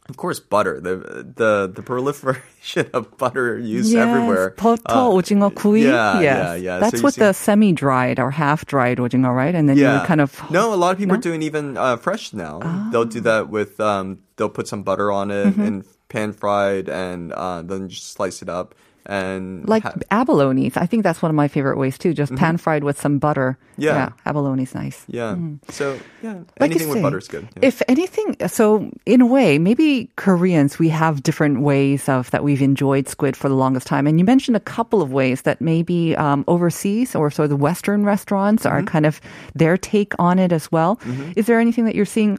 of 0.09 0.17
course, 0.17 0.39
butter. 0.41 0.81
The 0.81 1.23
the 1.23 1.71
the 1.73 1.81
proliferation 1.81 2.89
of 2.93 3.15
butter 3.17 3.57
used 3.57 3.93
yes, 3.93 4.03
everywhere. 4.03 4.51
버터, 4.57 4.83
Uh, 4.91 5.09
오징어 5.09 5.53
구이. 5.53 5.83
yeah, 5.83 6.19
yes. 6.19 6.21
yeah, 6.21 6.53
yeah. 6.55 6.79
That's 6.79 6.97
So 6.97 6.97
you 6.97 7.03
with 7.03 7.15
see- 7.15 7.21
the 7.21 7.31
semi-dried 7.33 8.19
or 8.19 8.31
half-dried 8.31 8.97
오징어, 8.97 9.33
right? 9.33 9.55
And 9.55 9.69
then 9.69 9.77
you 9.77 9.83
yeah. 9.85 9.99
would 9.99 10.07
kind 10.07 10.19
of 10.19 10.35
no. 10.51 10.73
A 10.73 10.75
lot 10.75 10.91
of 10.91 10.97
people 10.97 11.15
No? 11.15 11.19
are 11.19 11.23
doing 11.23 11.41
even 11.43 11.77
uh, 11.77 11.95
fresh 11.97 12.33
now. 12.33 12.59
Ah. 12.61 12.89
They'll 12.91 13.05
do 13.07 13.21
that 13.21 13.49
with 13.49 13.79
um, 13.79 14.19
they'll 14.35 14.49
put 14.51 14.67
some 14.67 14.83
butter 14.83 15.11
on 15.11 15.31
it 15.31 15.47
Mm-hmm. 15.55 15.61
and 15.63 15.75
pan 16.09 16.33
fried, 16.33 16.89
and 16.89 17.31
uh, 17.31 17.61
then 17.63 17.87
just 17.87 18.11
slice 18.11 18.41
it 18.41 18.49
up 18.49 18.75
and 19.06 19.68
like 19.68 19.82
ha- 19.84 19.94
abalones. 20.10 20.76
I 20.76 20.86
think 20.86 21.02
that's 21.02 21.22
one 21.22 21.30
of 21.30 21.34
my 21.36 21.48
favorite 21.48 21.78
ways 21.78 21.96
too. 21.98 22.12
Just 22.14 22.34
pan 22.36 22.56
fried 22.56 22.84
with 22.84 23.00
some 23.00 23.18
butter. 23.18 23.56
Mm-hmm. 23.72 23.82
Yeah. 23.82 24.10
abalone's 24.24 24.74
nice. 24.74 25.04
yeah. 25.06 25.36
So 25.68 25.98
yeah, 26.22 26.40
Like 26.58 26.70
anything 26.70 26.88
with 26.88 26.98
say, 26.98 27.02
butter 27.02 27.18
is 27.18 27.28
good. 27.28 27.46
Yeah. 27.56 27.68
If 27.68 27.82
anything, 27.88 28.36
so 28.48 28.90
in 29.04 29.20
a 29.20 29.26
way, 29.26 29.58
maybe 29.58 30.10
Koreans, 30.16 30.78
we 30.78 30.88
have 30.88 31.22
different 31.22 31.60
ways 31.60 32.08
of 32.08 32.30
that 32.30 32.42
we've 32.42 32.62
enjoyed 32.62 33.06
squid 33.08 33.36
for 33.36 33.48
the 33.50 33.54
longest 33.54 33.86
time. 33.86 34.06
And 34.06 34.18
you 34.18 34.24
mentioned 34.24 34.56
a 34.56 34.60
couple 34.64 35.02
of 35.02 35.12
ways 35.12 35.42
that 35.42 35.60
maybe 35.60 36.16
um, 36.16 36.44
overseas 36.48 37.14
or 37.14 37.30
sort 37.30 37.44
of 37.44 37.50
the 37.50 37.56
Western 37.56 38.04
restaurants 38.04 38.64
are 38.64 38.78
Mm-hmm. 38.80 38.86
kind 38.88 39.06
of 39.06 39.20
their 39.54 39.76
take 39.76 40.14
on 40.18 40.38
it 40.38 40.52
as 40.52 40.72
well. 40.72 40.98
Is 41.36 41.46
there 41.46 41.60
anything 41.60 41.84
that 41.84 41.94
you're 41.94 42.04
seeing? 42.08 42.38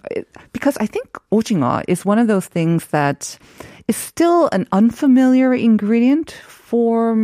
Because 0.54 0.78
I 0.78 0.86
think 0.86 1.06
ojinga 1.32 1.84
is 1.88 2.04
one 2.06 2.20
of 2.20 2.28
those 2.28 2.46
things 2.48 2.88
that 2.88 3.38
is 3.88 3.96
still 3.96 4.50
an 4.52 4.68
unfamiliar 4.72 5.54
ingredient 5.54 6.34
for 6.68 7.16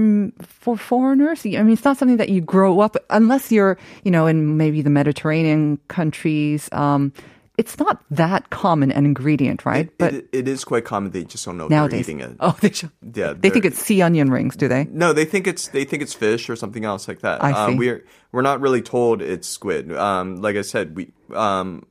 for 0.42 0.78
foreigners. 0.78 1.46
I 1.46 1.50
mean, 1.64 1.74
it's 1.74 1.84
not 1.84 1.98
something 1.98 2.18
that 2.18 2.30
you 2.30 2.40
grow 2.42 2.80
up 2.80 2.96
unless 3.10 3.52
you're, 3.52 3.78
you 4.06 4.12
know, 4.12 4.26
in 4.26 4.56
maybe 4.56 4.82
the 4.82 4.90
Mediterranean 4.90 5.80
countries. 5.90 6.70
Um, 6.72 7.12
it's 7.58 7.78
not 7.78 8.02
that 8.10 8.50
common 8.50 8.90
an 8.92 9.06
ingredient, 9.06 9.66
right? 9.66 9.88
It- 9.88 9.98
but 9.98 10.14
it, 10.14 10.28
it 10.32 10.48
is 10.48 10.64
quite 10.64 10.86
common. 10.86 11.12
They 11.12 11.26
just 11.26 11.44
don't 11.46 11.58
know 11.58 11.68
nowadays, 11.68 12.08
they're 12.08 12.16
eating 12.16 12.32
it. 12.32 12.38
oh, 12.40 12.56
they, 12.62 12.72
should, 12.72 12.90
Yeah, 13.14 13.34
they 13.38 13.50
think 13.50 13.66
it's 13.66 13.80
sea 13.80 14.02
onion 14.02 14.32
rings, 14.32 14.56
do 14.56 14.68
they? 14.70 14.86
No, 14.90 15.12
they 15.14 15.26
think 15.26 15.46
it's 15.46 15.68
they 15.68 15.84
think 15.84 16.02
it's 16.02 16.14
fish 16.14 16.50
or 16.50 16.56
something 16.56 16.86
else 16.86 17.08
like 17.10 17.20
that. 17.20 17.44
I 17.44 17.52
Uh, 17.52 17.68
see. 17.68 17.76
we're 17.76 18.06
we're 18.32 18.42
not 18.42 18.62
really 18.62 18.82
told 18.82 19.22
it's 19.22 19.48
squid. 19.48 19.92
Um, 19.92 20.38
like 20.42 20.56
I 20.56 20.62
said, 20.64 20.96
we 20.96 21.12
um, 21.36 21.84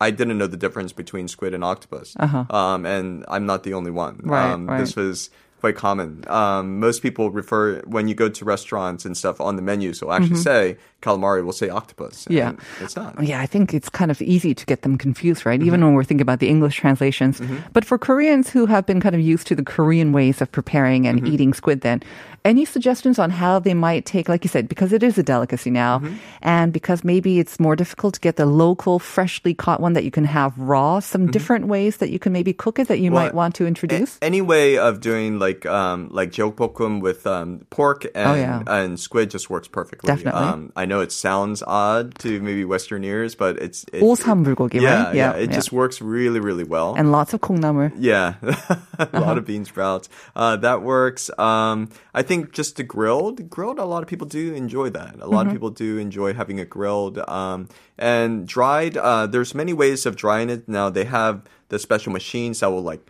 I 0.00 0.10
didn't 0.10 0.36
know 0.36 0.48
the 0.48 0.56
difference 0.58 0.92
between 0.92 1.28
squid 1.28 1.54
and 1.54 1.62
octopus. 1.62 2.16
Uh-huh. 2.18 2.44
Um, 2.50 2.84
and 2.84 3.24
I'm 3.28 3.46
not 3.46 3.62
the 3.62 3.74
only 3.74 3.92
one. 3.92 4.18
Right, 4.24 4.50
um, 4.50 4.66
right. 4.68 4.80
This 4.80 4.96
was 4.96 5.30
quite 5.62 5.76
common. 5.76 6.24
Um, 6.26 6.80
most 6.80 7.02
people 7.02 7.30
refer 7.30 7.80
when 7.82 8.08
you 8.08 8.16
go 8.16 8.28
to 8.28 8.44
restaurants 8.44 9.04
and 9.04 9.16
stuff 9.16 9.40
on 9.40 9.54
the 9.54 9.62
menus, 9.62 10.00
they'll 10.00 10.10
actually 10.10 10.34
say 10.38 10.76
calamari. 11.02 11.44
Will 11.44 11.52
say 11.52 11.68
octopus. 11.68 12.24
Mm-hmm. 12.24 12.32
Yeah. 12.38 12.52
it's 12.80 12.96
not. 12.96 13.22
Yeah, 13.22 13.40
I 13.40 13.46
think 13.46 13.74
it's 13.74 13.88
kind 13.88 14.10
of 14.10 14.22
easy 14.22 14.54
to 14.54 14.64
get 14.66 14.82
them 14.82 14.96
confused, 14.96 15.44
right? 15.44 15.58
Mm-hmm. 15.60 15.66
Even 15.66 15.84
when 15.84 15.94
we're 15.94 16.04
thinking 16.04 16.22
about 16.22 16.38
the 16.40 16.48
English 16.48 16.76
translations. 16.76 17.40
But 17.72 17.84
for 17.84 17.98
Koreans 17.98 18.48
who 18.48 18.66
have 18.66 18.86
been 18.86 19.00
kind 19.00 19.14
of 19.14 19.20
used 19.20 19.46
to 19.48 19.54
the 19.54 19.64
Korean 19.64 20.12
ways 20.12 20.40
of 20.40 20.50
preparing 20.50 21.06
and 21.06 21.18
Mm-hmm. 21.22 21.32
eating 21.34 21.52
squid, 21.54 21.80
then 21.82 22.00
any 22.44 22.64
suggestions 22.64 23.18
on 23.20 23.30
how 23.30 23.60
they 23.60 23.74
might 23.74 24.04
take, 24.04 24.28
like 24.28 24.42
you 24.42 24.48
said, 24.48 24.66
because 24.66 24.92
it 24.92 25.02
is 25.02 25.16
a 25.18 25.22
delicacy 25.22 25.70
now, 25.70 25.98
Mm-hmm. 25.98 26.14
and 26.42 26.72
because 26.72 27.04
maybe 27.04 27.38
it's 27.38 27.60
more 27.60 27.76
difficult 27.76 28.14
to 28.14 28.20
get 28.20 28.36
the 28.36 28.46
local, 28.46 28.98
freshly 28.98 29.54
caught 29.54 29.80
one 29.80 29.92
that 29.94 30.02
you 30.04 30.10
can 30.10 30.24
have 30.24 30.56
raw, 30.58 30.98
some 31.00 31.30
different 31.30 31.66
ways 31.66 31.98
that 31.98 32.10
you 32.10 32.18
can 32.18 32.32
maybe 32.32 32.52
cook 32.52 32.78
it 32.78 32.88
that 32.88 32.98
you 32.98 33.10
Mm-hmm. 33.10 33.14
Well, 33.14 33.24
might 33.26 33.34
want 33.34 33.54
to 33.56 33.66
introduce? 33.66 34.16
A- 34.18 34.24
any 34.24 34.40
way 34.40 34.78
of 34.78 35.00
doing 35.00 35.38
like 35.38 35.66
um 35.66 36.08
like 36.10 36.30
jeokbokkum 36.32 37.00
with 37.02 37.26
um 37.26 37.66
pork 37.70 38.04
and 38.14 38.28
Oh, 38.30 38.34
yeah. 38.34 38.62
and 38.66 38.98
squid 38.98 39.30
just 39.30 39.50
works 39.50 39.68
perfectly. 39.68 40.06
Definitely. 40.08 40.40
Um, 40.40 40.72
I 40.76 40.84
know 40.86 40.91
it 40.91 41.11
sounds 41.11 41.63
odd 41.65 42.15
to 42.19 42.41
maybe 42.41 42.65
Western 42.65 43.03
ears, 43.03 43.35
but 43.35 43.57
it's 43.61 43.85
it, 43.93 44.01
오삼불고기, 44.01 44.81
yeah, 44.81 45.05
right? 45.07 45.15
yeah, 45.15 45.31
Yeah, 45.33 45.43
It 45.43 45.49
yeah. 45.49 45.55
just 45.55 45.71
works 45.71 46.01
really, 46.01 46.39
really 46.39 46.63
well. 46.63 46.95
and 46.97 47.11
lots 47.11 47.33
of 47.33 47.41
콩나물. 47.41 47.91
yeah, 47.97 48.35
a 48.41 48.53
Uh-huh. 48.99 49.19
lot 49.21 49.37
of 49.37 49.45
bean 49.45 49.63
sprouts. 49.65 50.09
Uh, 50.35 50.55
that 50.57 50.81
works. 50.81 51.29
Um, 51.37 51.89
I 52.13 52.23
think 52.23 52.51
just 52.51 52.75
the 52.77 52.83
grilled, 52.83 53.49
grilled. 53.49 53.79
A 53.79 53.85
lot 53.85 54.01
of 54.03 54.09
people 54.09 54.27
do 54.27 54.53
enjoy 54.53 54.89
that. 54.91 55.15
A 55.15 55.25
Mm-hmm. 55.25 55.33
lot 55.33 55.45
of 55.47 55.53
people 55.53 55.69
do 55.69 55.97
enjoy 55.97 56.33
having 56.33 56.57
it 56.59 56.69
grilled. 56.69 57.19
Um, 57.29 57.69
and 57.97 58.47
dried. 58.47 58.97
Uh, 58.97 59.27
there's 59.27 59.53
many 59.55 59.73
ways 59.73 60.05
of 60.05 60.15
drying 60.15 60.49
it. 60.49 60.67
Now 60.69 60.89
they 60.89 61.05
have 61.05 61.41
the 61.69 61.79
special 61.79 62.11
machines 62.11 62.59
that 62.61 62.69
will 62.69 62.83
like, 62.83 63.01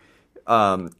um, 0.46 0.90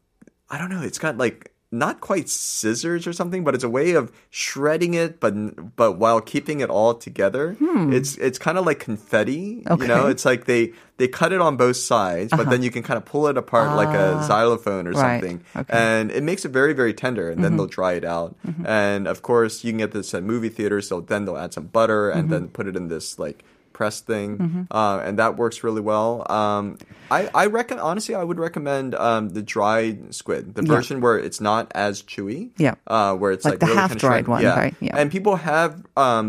I 0.50 0.56
don't 0.58 0.68
know. 0.70 0.80
It's 0.82 0.98
got 0.98 1.16
like 1.18 1.51
not 1.73 1.99
quite 2.01 2.29
scissors 2.29 3.07
or 3.07 3.13
something, 3.13 3.43
but 3.43 3.55
it's 3.55 3.63
a 3.63 3.69
way 3.69 3.91
of 3.93 4.11
shredding 4.29 4.93
it, 4.93 5.19
but 5.19 5.75
but 5.75 5.93
while 5.93 6.21
keeping 6.21 6.59
it 6.61 6.69
all 6.69 6.93
together. 6.93 7.57
It's 7.59 8.15
it's 8.17 8.37
kind 8.37 8.57
of 8.57 8.65
like 8.65 8.79
confetti. 8.79 9.33
You 9.33 9.63
know, 9.65 9.75
Hmm. 9.75 9.81
Okay. 9.83 9.91
Uh-huh. 9.93 10.07
it's 10.09 10.23
like 10.25 10.45
they 10.45 10.73
they 10.97 11.07
cut 11.07 11.33
it 11.33 11.41
on 11.41 11.57
both 11.57 11.77
sides, 11.77 12.31
but 12.31 12.49
then 12.51 12.61
you 12.61 12.69
can 12.69 12.83
kind 12.83 12.97
of 12.97 13.05
pull 13.05 13.27
it 13.27 13.35
apart 13.37 13.75
like 13.75 13.89
a 13.97 14.21
xylophone 14.23 14.85
or 14.87 14.93
Ah. 14.95 15.01
Right. 15.01 15.19
something, 15.21 15.41
Okay. 15.55 15.73
Mm-hmm. 15.73 15.75
and 15.75 16.11
it 16.11 16.23
makes 16.23 16.45
it 16.45 16.49
very 16.49 16.73
very 16.73 16.93
tender. 16.93 17.31
And 17.31 17.43
then 17.43 17.57
they'll 17.57 17.65
dry 17.67 17.93
it 17.93 18.05
out, 18.05 18.35
and 18.65 19.07
of 19.07 19.21
course 19.23 19.63
you 19.63 19.71
can 19.71 19.79
get 19.79 19.91
this 19.91 20.13
at 20.13 20.23
movie 20.23 20.49
theaters. 20.49 20.87
So 20.87 21.01
then 21.01 21.25
they'll 21.25 21.37
add 21.37 21.53
some 21.53 21.65
butter 21.67 22.09
and 22.09 22.29
then 22.29 22.41
Mm-hmm. 22.43 22.53
put 22.53 22.67
it 22.67 22.75
in 22.75 22.87
this 22.87 23.17
like 23.17 23.43
press 23.83 23.99
thing, 23.99 24.67
uh, 24.71 25.01
and 25.05 25.19
that 25.19 25.35
works 25.35 25.63
really 25.63 25.81
well. 25.81 26.23
Um, 26.31 26.77
I 27.11 27.27
I 27.35 27.45
reckon 27.47 27.79
honestly, 27.79 28.15
I 28.15 28.23
would 28.23 28.39
recommend 28.39 28.95
um, 28.95 29.29
the 29.37 29.41
dried 29.55 30.15
squid, 30.15 30.55
the 30.55 30.63
Yeah. 30.63 30.75
version 30.75 31.01
where 31.03 31.17
it's 31.19 31.41
not 31.41 31.71
as 31.75 32.01
chewy. 32.01 32.51
Yeah. 32.57 32.75
uh, 32.87 33.13
where 33.19 33.31
it's 33.35 33.43
Like 33.45 33.53
like, 33.53 33.59
the 33.59 33.65
really 33.67 33.77
half-dried 33.79 34.27
one, 34.27 34.41
shredded. 34.41 34.63
right? 34.63 34.75
Yeah. 34.79 34.95
and 34.99 35.11
people 35.11 35.35
have 35.35 35.71
um, 35.97 36.25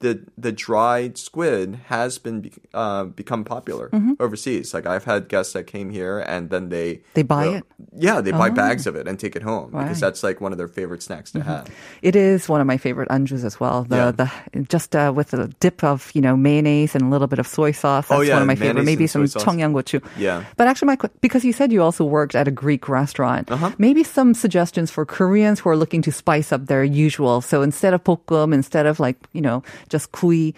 the 0.00 0.24
the 0.36 0.52
dried 0.52 1.18
squid 1.18 1.80
has 1.86 2.18
been 2.18 2.40
be, 2.42 2.52
uh, 2.72 3.04
become 3.04 3.44
popular 3.44 3.88
mm-hmm. 3.90 4.12
overseas. 4.20 4.72
Like 4.72 4.86
I've 4.86 5.04
had 5.04 5.28
guests 5.28 5.52
that 5.54 5.66
came 5.66 5.90
here 5.90 6.20
and 6.20 6.50
then 6.50 6.68
they 6.68 7.00
they 7.14 7.22
buy 7.22 7.44
you 7.44 7.50
know, 7.50 7.56
it. 7.58 7.64
Yeah, 7.96 8.20
they 8.20 8.32
oh. 8.32 8.38
buy 8.38 8.50
bags 8.50 8.86
oh. 8.86 8.90
of 8.90 8.96
it 8.96 9.08
and 9.08 9.18
take 9.18 9.34
it 9.34 9.42
home 9.42 9.70
right. 9.70 9.84
because 9.84 10.00
that's 10.00 10.22
like 10.22 10.40
one 10.40 10.52
of 10.52 10.58
their 10.58 10.68
favorite 10.68 11.02
snacks 11.02 11.32
to 11.32 11.40
mm-hmm. 11.40 11.48
have. 11.48 11.70
It 12.02 12.14
is 12.14 12.48
one 12.48 12.60
of 12.60 12.66
my 12.66 12.76
favorite 12.76 13.08
anjus 13.08 13.44
as 13.44 13.58
well. 13.58 13.84
The 13.84 13.96
yeah. 13.96 14.10
the 14.12 14.62
just 14.68 14.94
uh, 14.94 15.12
with 15.14 15.34
a 15.34 15.48
dip 15.58 15.82
of 15.82 16.10
you 16.14 16.20
know 16.20 16.36
mayonnaise 16.36 16.94
and 16.94 17.02
a 17.04 17.08
little 17.08 17.26
bit 17.26 17.38
of 17.38 17.46
soy 17.46 17.72
sauce. 17.72 18.06
Oh, 18.08 18.14
that's 18.14 18.18
oh, 18.18 18.22
yeah, 18.22 18.34
one 18.34 18.42
of 18.42 18.48
my 18.48 18.56
favorite. 18.56 18.84
Maybe 18.84 19.06
some 19.06 19.24
청양gochu. 19.24 20.04
Yeah. 20.16 20.44
But 20.56 20.68
actually, 20.68 20.86
my 20.86 20.98
because 21.20 21.44
you 21.44 21.52
said 21.52 21.72
you 21.72 21.82
also 21.82 22.04
worked 22.04 22.34
at 22.34 22.46
a 22.46 22.52
Greek 22.52 22.88
restaurant. 22.88 23.50
Uh-huh. 23.50 23.72
Maybe 23.78 24.04
some 24.04 24.34
suggestions 24.34 24.90
for 24.90 25.04
Koreans 25.04 25.60
who 25.60 25.70
are 25.70 25.76
looking 25.76 26.02
to 26.02 26.12
spice 26.12 26.52
up 26.52 26.66
their 26.66 26.84
usual. 26.84 27.40
So 27.40 27.62
instead 27.62 27.94
of 27.94 28.04
pokum, 28.04 28.54
instead 28.54 28.86
of 28.86 29.00
like 29.00 29.16
you 29.32 29.40
know 29.40 29.62
just 29.88 30.12
kui. 30.12 30.54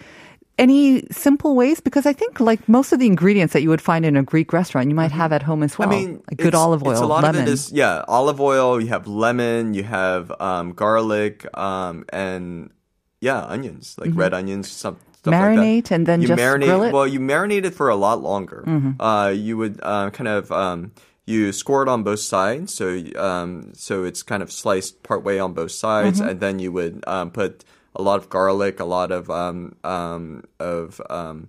Any 0.57 1.07
simple 1.09 1.55
ways? 1.55 1.79
Because 1.79 2.05
I 2.05 2.13
think 2.13 2.39
like 2.39 2.67
most 2.69 2.91
of 2.93 2.99
the 2.99 3.07
ingredients 3.07 3.53
that 3.53 3.61
you 3.63 3.69
would 3.69 3.81
find 3.81 4.05
in 4.05 4.15
a 4.15 4.21
Greek 4.21 4.53
restaurant, 4.53 4.89
you 4.89 4.95
might 4.95 5.11
have 5.11 5.31
at 5.33 5.41
home 5.41 5.63
as 5.63 5.79
well. 5.79 5.87
Mm-hmm. 5.87 5.97
I 5.97 6.05
mean, 6.05 6.23
like 6.29 6.37
good 6.37 6.53
olive 6.53 6.83
oil, 6.83 6.91
It's 6.91 7.01
a 7.01 7.05
lot 7.05 7.23
lemon. 7.23 7.41
of 7.41 7.47
it 7.47 7.51
is 7.51 7.71
yeah, 7.71 8.03
olive 8.07 8.39
oil. 8.39 8.79
You 8.79 8.87
have 8.89 9.07
lemon. 9.07 9.73
You 9.73 9.83
have 9.83 10.31
um, 10.39 10.73
garlic 10.73 11.47
um, 11.57 12.05
and 12.09 12.69
yeah, 13.21 13.41
onions 13.43 13.95
like 13.97 14.11
red 14.13 14.33
onions. 14.33 14.69
Some 14.69 14.97
stuff 15.13 15.33
Mm-hmm. 15.33 15.33
Marinate 15.33 15.75
like 15.75 15.83
that. 15.85 15.95
and 15.95 16.05
then 16.05 16.21
you 16.21 16.27
just 16.27 16.39
marinate. 16.41 16.65
grill 16.65 16.83
it? 16.83 16.85
Mm-hmm. 16.87 16.95
Well, 16.95 17.07
you 17.07 17.19
marinate 17.19 17.65
it 17.65 17.73
for 17.73 17.89
a 17.89 17.95
lot 17.95 18.21
longer. 18.21 18.63
Uh, 18.99 19.33
you 19.35 19.57
would 19.57 19.79
uh, 19.81 20.09
kind 20.11 20.27
of. 20.27 20.51
Um, 20.51 20.91
you 21.25 21.53
score 21.53 21.81
it 21.83 21.87
on 21.87 22.03
both 22.03 22.19
sides, 22.19 22.73
so 22.73 22.99
um, 23.15 23.71
so 23.73 24.03
it's 24.03 24.21
kind 24.21 24.43
of 24.43 24.51
sliced 24.51 25.01
part 25.03 25.23
way 25.23 25.39
on 25.39 25.53
both 25.53 25.71
sides, 25.71 26.19
Mm-hmm. 26.19 26.29
and 26.29 26.39
then 26.39 26.59
you 26.59 26.71
would 26.73 27.03
um, 27.07 27.31
put 27.31 27.63
a 27.95 28.01
lot 28.01 28.17
of 28.19 28.29
garlic, 28.29 28.79
a 28.79 28.85
lot 28.85 29.11
of 29.11 29.29
um, 29.29 29.75
um, 29.83 30.43
of 30.59 31.01
um, 31.09 31.47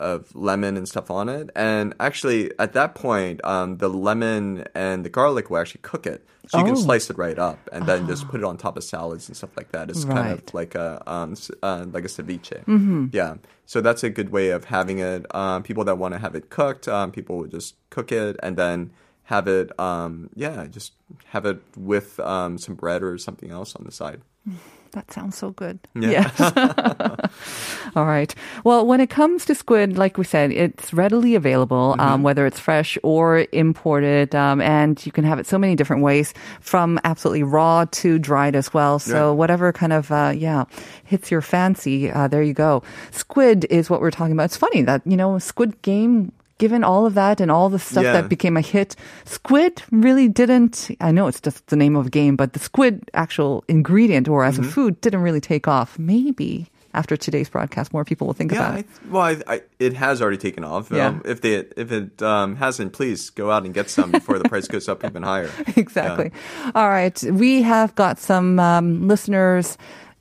of 0.00 0.34
lemon 0.34 0.76
and 0.76 0.88
stuff 0.88 1.10
on 1.10 1.28
it. 1.28 1.50
And 1.54 1.94
actually, 2.00 2.50
at 2.58 2.72
that 2.72 2.94
point, 2.96 3.42
um, 3.44 3.78
the 3.78 3.88
lemon 3.88 4.64
and 4.74 5.04
the 5.04 5.08
garlic 5.08 5.50
will 5.50 5.58
actually 5.58 5.82
cook 5.82 6.06
it. 6.06 6.26
So 6.48 6.58
you 6.58 6.64
can 6.64 6.74
Oh. 6.74 6.80
slice 6.80 7.08
it 7.08 7.16
right 7.16 7.38
up 7.38 7.58
and 7.72 7.86
then 7.86 8.06
just 8.06 8.28
put 8.28 8.40
it 8.40 8.44
on 8.44 8.58
top 8.58 8.76
of 8.76 8.84
salads 8.84 9.28
and 9.28 9.36
stuff 9.36 9.56
like 9.56 9.72
that. 9.72 9.88
It's 9.88 10.04
kind 10.04 10.30
of 10.32 10.52
like 10.52 10.74
a 10.74 11.02
um, 11.06 11.34
uh, 11.62 11.86
like 11.90 12.04
a 12.04 12.08
ceviche. 12.08 12.64
Mm-hmm. 12.66 13.06
Yeah. 13.12 13.36
So 13.64 13.80
that's 13.80 14.02
a 14.04 14.10
good 14.10 14.28
way 14.30 14.50
of 14.50 14.64
having 14.64 14.98
it. 14.98 15.24
Um, 15.34 15.62
people 15.62 15.84
that 15.84 15.96
want 15.96 16.12
to 16.12 16.18
have 16.20 16.34
it 16.34 16.50
cooked, 16.50 16.86
um, 16.86 17.12
people 17.12 17.38
would 17.38 17.50
just 17.52 17.76
cook 17.88 18.12
it 18.12 18.36
and 18.42 18.56
then 18.58 18.90
have 19.28 19.48
it, 19.48 19.70
um, 19.80 20.28
yeah, 20.34 20.66
just 20.66 20.92
have 21.26 21.46
it 21.46 21.62
with 21.78 22.20
um, 22.20 22.58
some 22.58 22.74
bread 22.74 23.02
or 23.02 23.16
something 23.16 23.50
else 23.50 23.74
on 23.74 23.84
the 23.86 23.92
side. 23.92 24.20
That 24.94 25.10
sounds 25.12 25.36
so 25.36 25.50
good. 25.50 25.78
Yeah. 25.94 26.30
Yes. 26.38 26.40
All 27.96 28.06
right. 28.06 28.32
Well, 28.62 28.86
when 28.86 29.00
it 29.00 29.10
comes 29.10 29.44
to 29.46 29.54
squid, 29.54 29.98
like 29.98 30.16
we 30.18 30.24
said, 30.24 30.52
it's 30.52 30.92
readily 30.94 31.34
available, 31.34 31.96
um, 31.98 32.22
whether 32.22 32.46
it's 32.46 32.58
fresh 32.60 32.96
or 33.02 33.46
imported, 33.52 34.34
um, 34.34 34.60
and 34.60 35.04
you 35.04 35.10
can 35.12 35.24
have 35.24 35.38
it 35.40 35.46
so 35.46 35.58
many 35.58 35.74
different 35.74 36.02
ways, 36.02 36.32
from 36.60 37.00
absolutely 37.02 37.42
raw 37.42 37.84
to 37.90 38.18
dried 38.18 38.54
as 38.54 38.72
well. 38.72 38.98
So 39.00 39.30
Yeah. 39.30 39.30
whatever 39.36 39.72
kind 39.72 39.92
of 39.92 40.10
uh, 40.12 40.32
yeah 40.34 40.64
hits 41.04 41.30
your 41.30 41.40
fancy, 41.42 42.10
uh, 42.10 42.28
there 42.28 42.42
you 42.42 42.54
go. 42.54 42.82
Squid 43.10 43.66
is 43.70 43.90
what 43.90 44.00
we're 44.00 44.10
talking 44.12 44.32
about. 44.32 44.44
It's 44.44 44.56
funny 44.56 44.82
that 44.82 45.02
you 45.04 45.16
know 45.16 45.38
Squid 45.38 45.82
Game. 45.82 46.30
Given 46.58 46.84
all 46.84 47.04
of 47.04 47.14
that 47.14 47.40
and 47.40 47.50
all 47.50 47.68
the 47.68 47.78
stuff 47.80 48.04
Yeah. 48.04 48.12
that 48.12 48.28
became 48.28 48.56
a 48.56 48.60
hit, 48.60 48.94
Squid 49.24 49.82
really 49.90 50.28
didn't. 50.28 50.88
I 51.00 51.10
know 51.10 51.26
it's 51.26 51.40
just 51.40 51.66
the 51.66 51.76
name 51.76 51.96
of 51.96 52.06
a 52.06 52.10
game, 52.10 52.36
but 52.36 52.52
the 52.52 52.60
squid 52.60 53.10
actual 53.12 53.64
ingredient 53.68 54.28
or 54.28 54.44
as 54.44 54.58
a 54.58 54.62
food 54.62 55.00
didn't 55.00 55.22
really 55.22 55.40
take 55.40 55.66
off. 55.66 55.98
Maybe 55.98 56.68
after 56.94 57.16
today's 57.16 57.48
broadcast, 57.48 57.92
more 57.92 58.04
people 58.04 58.28
will 58.28 58.34
think 58.34 58.52
Yeah, 58.52 58.58
about 58.58 58.74
I, 58.74 58.78
it. 58.78 58.86
well, 59.10 59.22
I, 59.22 59.36
I, 59.54 59.60
it 59.80 59.94
has 59.94 60.22
already 60.22 60.36
taken 60.38 60.62
off. 60.62 60.92
Yeah. 60.92 61.08
Um, 61.08 61.22
if 61.24 61.40
they 61.40 61.54
if 61.76 61.90
it 61.90 62.22
um, 62.22 62.54
hasn't, 62.54 62.92
please 62.92 63.30
go 63.30 63.50
out 63.50 63.64
and 63.64 63.74
get 63.74 63.90
some 63.90 64.12
before 64.12 64.38
the 64.38 64.48
price 64.48 64.68
goes 64.68 64.88
up 64.88 65.04
even 65.04 65.24
higher. 65.24 65.50
exactly. 65.76 66.30
All 66.76 66.88
right. 66.88 67.20
We 67.24 67.62
have 67.62 67.96
got 67.96 68.20
some 68.20 68.60
um, 68.60 69.08
listeners' 69.08 69.76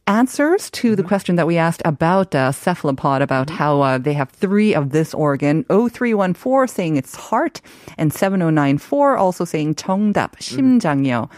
answers 0.07 0.71
to 0.71 0.89
Mm-hmm. 0.89 0.97
the 0.97 1.03
question 1.03 1.37
that 1.37 1.47
we 1.47 1.59
asked 1.59 1.83
about 1.85 2.35
uh, 2.35 2.51
cephalopod, 2.51 3.21
about 3.21 3.51
how 3.51 3.83
uh, 3.83 3.99
they 3.99 4.15
have 4.15 4.31
three 4.31 4.75
of 4.75 4.91
this 4.91 5.13
organ. 5.13 5.65
0314 5.69 6.67
saying 6.67 6.97
it's 6.97 7.15
heart, 7.15 7.61
and 7.99 8.11
7094 8.11 9.19
also 9.19 9.45
saying 9.45 9.75
정답, 9.75 10.37
심장이요. 10.41 11.29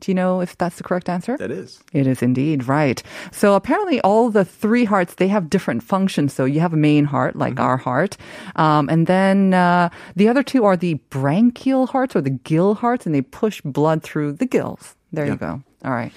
Do 0.00 0.10
you 0.10 0.14
know 0.14 0.40
if 0.40 0.58
that's 0.58 0.76
the 0.76 0.82
correct 0.82 1.08
answer? 1.08 1.34
Mm. 1.34 1.38
That 1.38 1.50
is. 1.52 1.78
It 1.92 2.06
is 2.08 2.20
indeed 2.22 2.66
right. 2.66 3.02
So 3.30 3.54
apparently, 3.54 4.00
all 4.00 4.30
the 4.30 4.44
three 4.44 4.84
hearts 4.84 5.14
they 5.14 5.28
have 5.28 5.48
different 5.48 5.82
functions. 5.82 6.32
So 6.34 6.44
you 6.44 6.58
have 6.58 6.72
a 6.72 6.76
main 6.76 7.04
heart, 7.04 7.36
like 7.36 7.60
our 7.60 7.76
heart, 7.76 8.16
um, 8.56 8.88
and 8.88 9.06
then 9.06 9.54
uh, 9.54 9.90
the 10.16 10.26
other 10.28 10.42
two 10.42 10.64
are 10.64 10.76
the 10.76 10.98
branchial 11.10 11.88
hearts 11.88 12.16
or 12.16 12.20
the 12.20 12.30
gill 12.30 12.74
hearts, 12.74 13.06
and 13.06 13.14
they 13.14 13.22
push 13.22 13.60
blood 13.62 14.02
through 14.02 14.32
the 14.32 14.46
gills. 14.46 14.96
There 15.12 15.26
you 15.26 15.36
go. 15.36 15.62
All 15.83 15.91
right. 15.91 16.13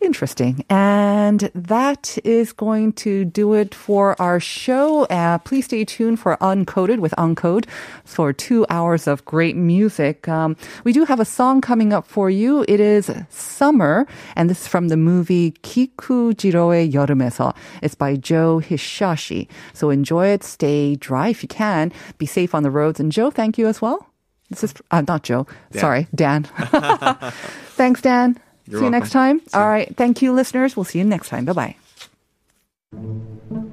Interesting. 0.00 0.64
And 0.70 1.50
that 1.54 2.16
is 2.24 2.52
going 2.52 2.92
to 3.04 3.24
do 3.24 3.54
it 3.54 3.74
for 3.74 4.20
our 4.22 4.38
show. 4.38 5.04
Uh, 5.06 5.38
please 5.38 5.64
stay 5.64 5.84
tuned 5.84 6.20
for 6.20 6.36
Uncoded 6.36 7.00
with 7.00 7.12
Uncode 7.18 7.66
for 8.04 8.32
two 8.32 8.64
hours 8.70 9.08
of 9.08 9.24
great 9.24 9.56
music. 9.56 10.28
Um, 10.28 10.56
we 10.84 10.92
do 10.92 11.04
have 11.04 11.18
a 11.18 11.24
song 11.24 11.60
coming 11.60 11.92
up 11.92 12.06
for 12.06 12.30
you. 12.30 12.64
It 12.68 12.78
is 12.78 13.10
Summer, 13.28 14.06
and 14.36 14.48
this 14.48 14.62
is 14.62 14.68
from 14.68 14.86
the 14.86 14.96
movie 14.96 15.50
Kiku 15.62 16.32
Jiroe 16.34 16.90
여름에서. 16.92 17.54
It's 17.82 17.96
by 17.96 18.14
Joe 18.14 18.60
Hisaishi. 18.64 19.48
So 19.72 19.90
enjoy 19.90 20.28
it. 20.28 20.44
Stay 20.44 20.94
dry 20.94 21.28
if 21.30 21.42
you 21.42 21.48
can. 21.48 21.92
Be 22.18 22.26
safe 22.26 22.54
on 22.54 22.62
the 22.62 22.70
roads. 22.70 23.00
And 23.00 23.10
Joe, 23.10 23.30
thank 23.32 23.58
you 23.58 23.66
as 23.66 23.82
well. 23.82 24.06
This 24.48 24.64
is 24.64 24.74
uh, 24.90 25.02
not 25.06 25.24
Joe. 25.24 25.46
Sorry, 25.72 26.06
Dan. 26.14 26.44
Thanks, 27.76 28.00
Dan. 28.00 28.38
You're 28.68 28.80
see 28.80 28.84
you 28.84 28.90
next 28.90 29.14
welcome. 29.14 29.40
time. 29.40 29.60
All 29.60 29.68
right. 29.68 29.94
Thank 29.96 30.22
you, 30.22 30.32
listeners. 30.32 30.76
We'll 30.76 30.84
see 30.84 30.98
you 30.98 31.04
next 31.04 31.28
time. 31.28 31.44
Bye 31.44 31.76
bye. 32.94 33.64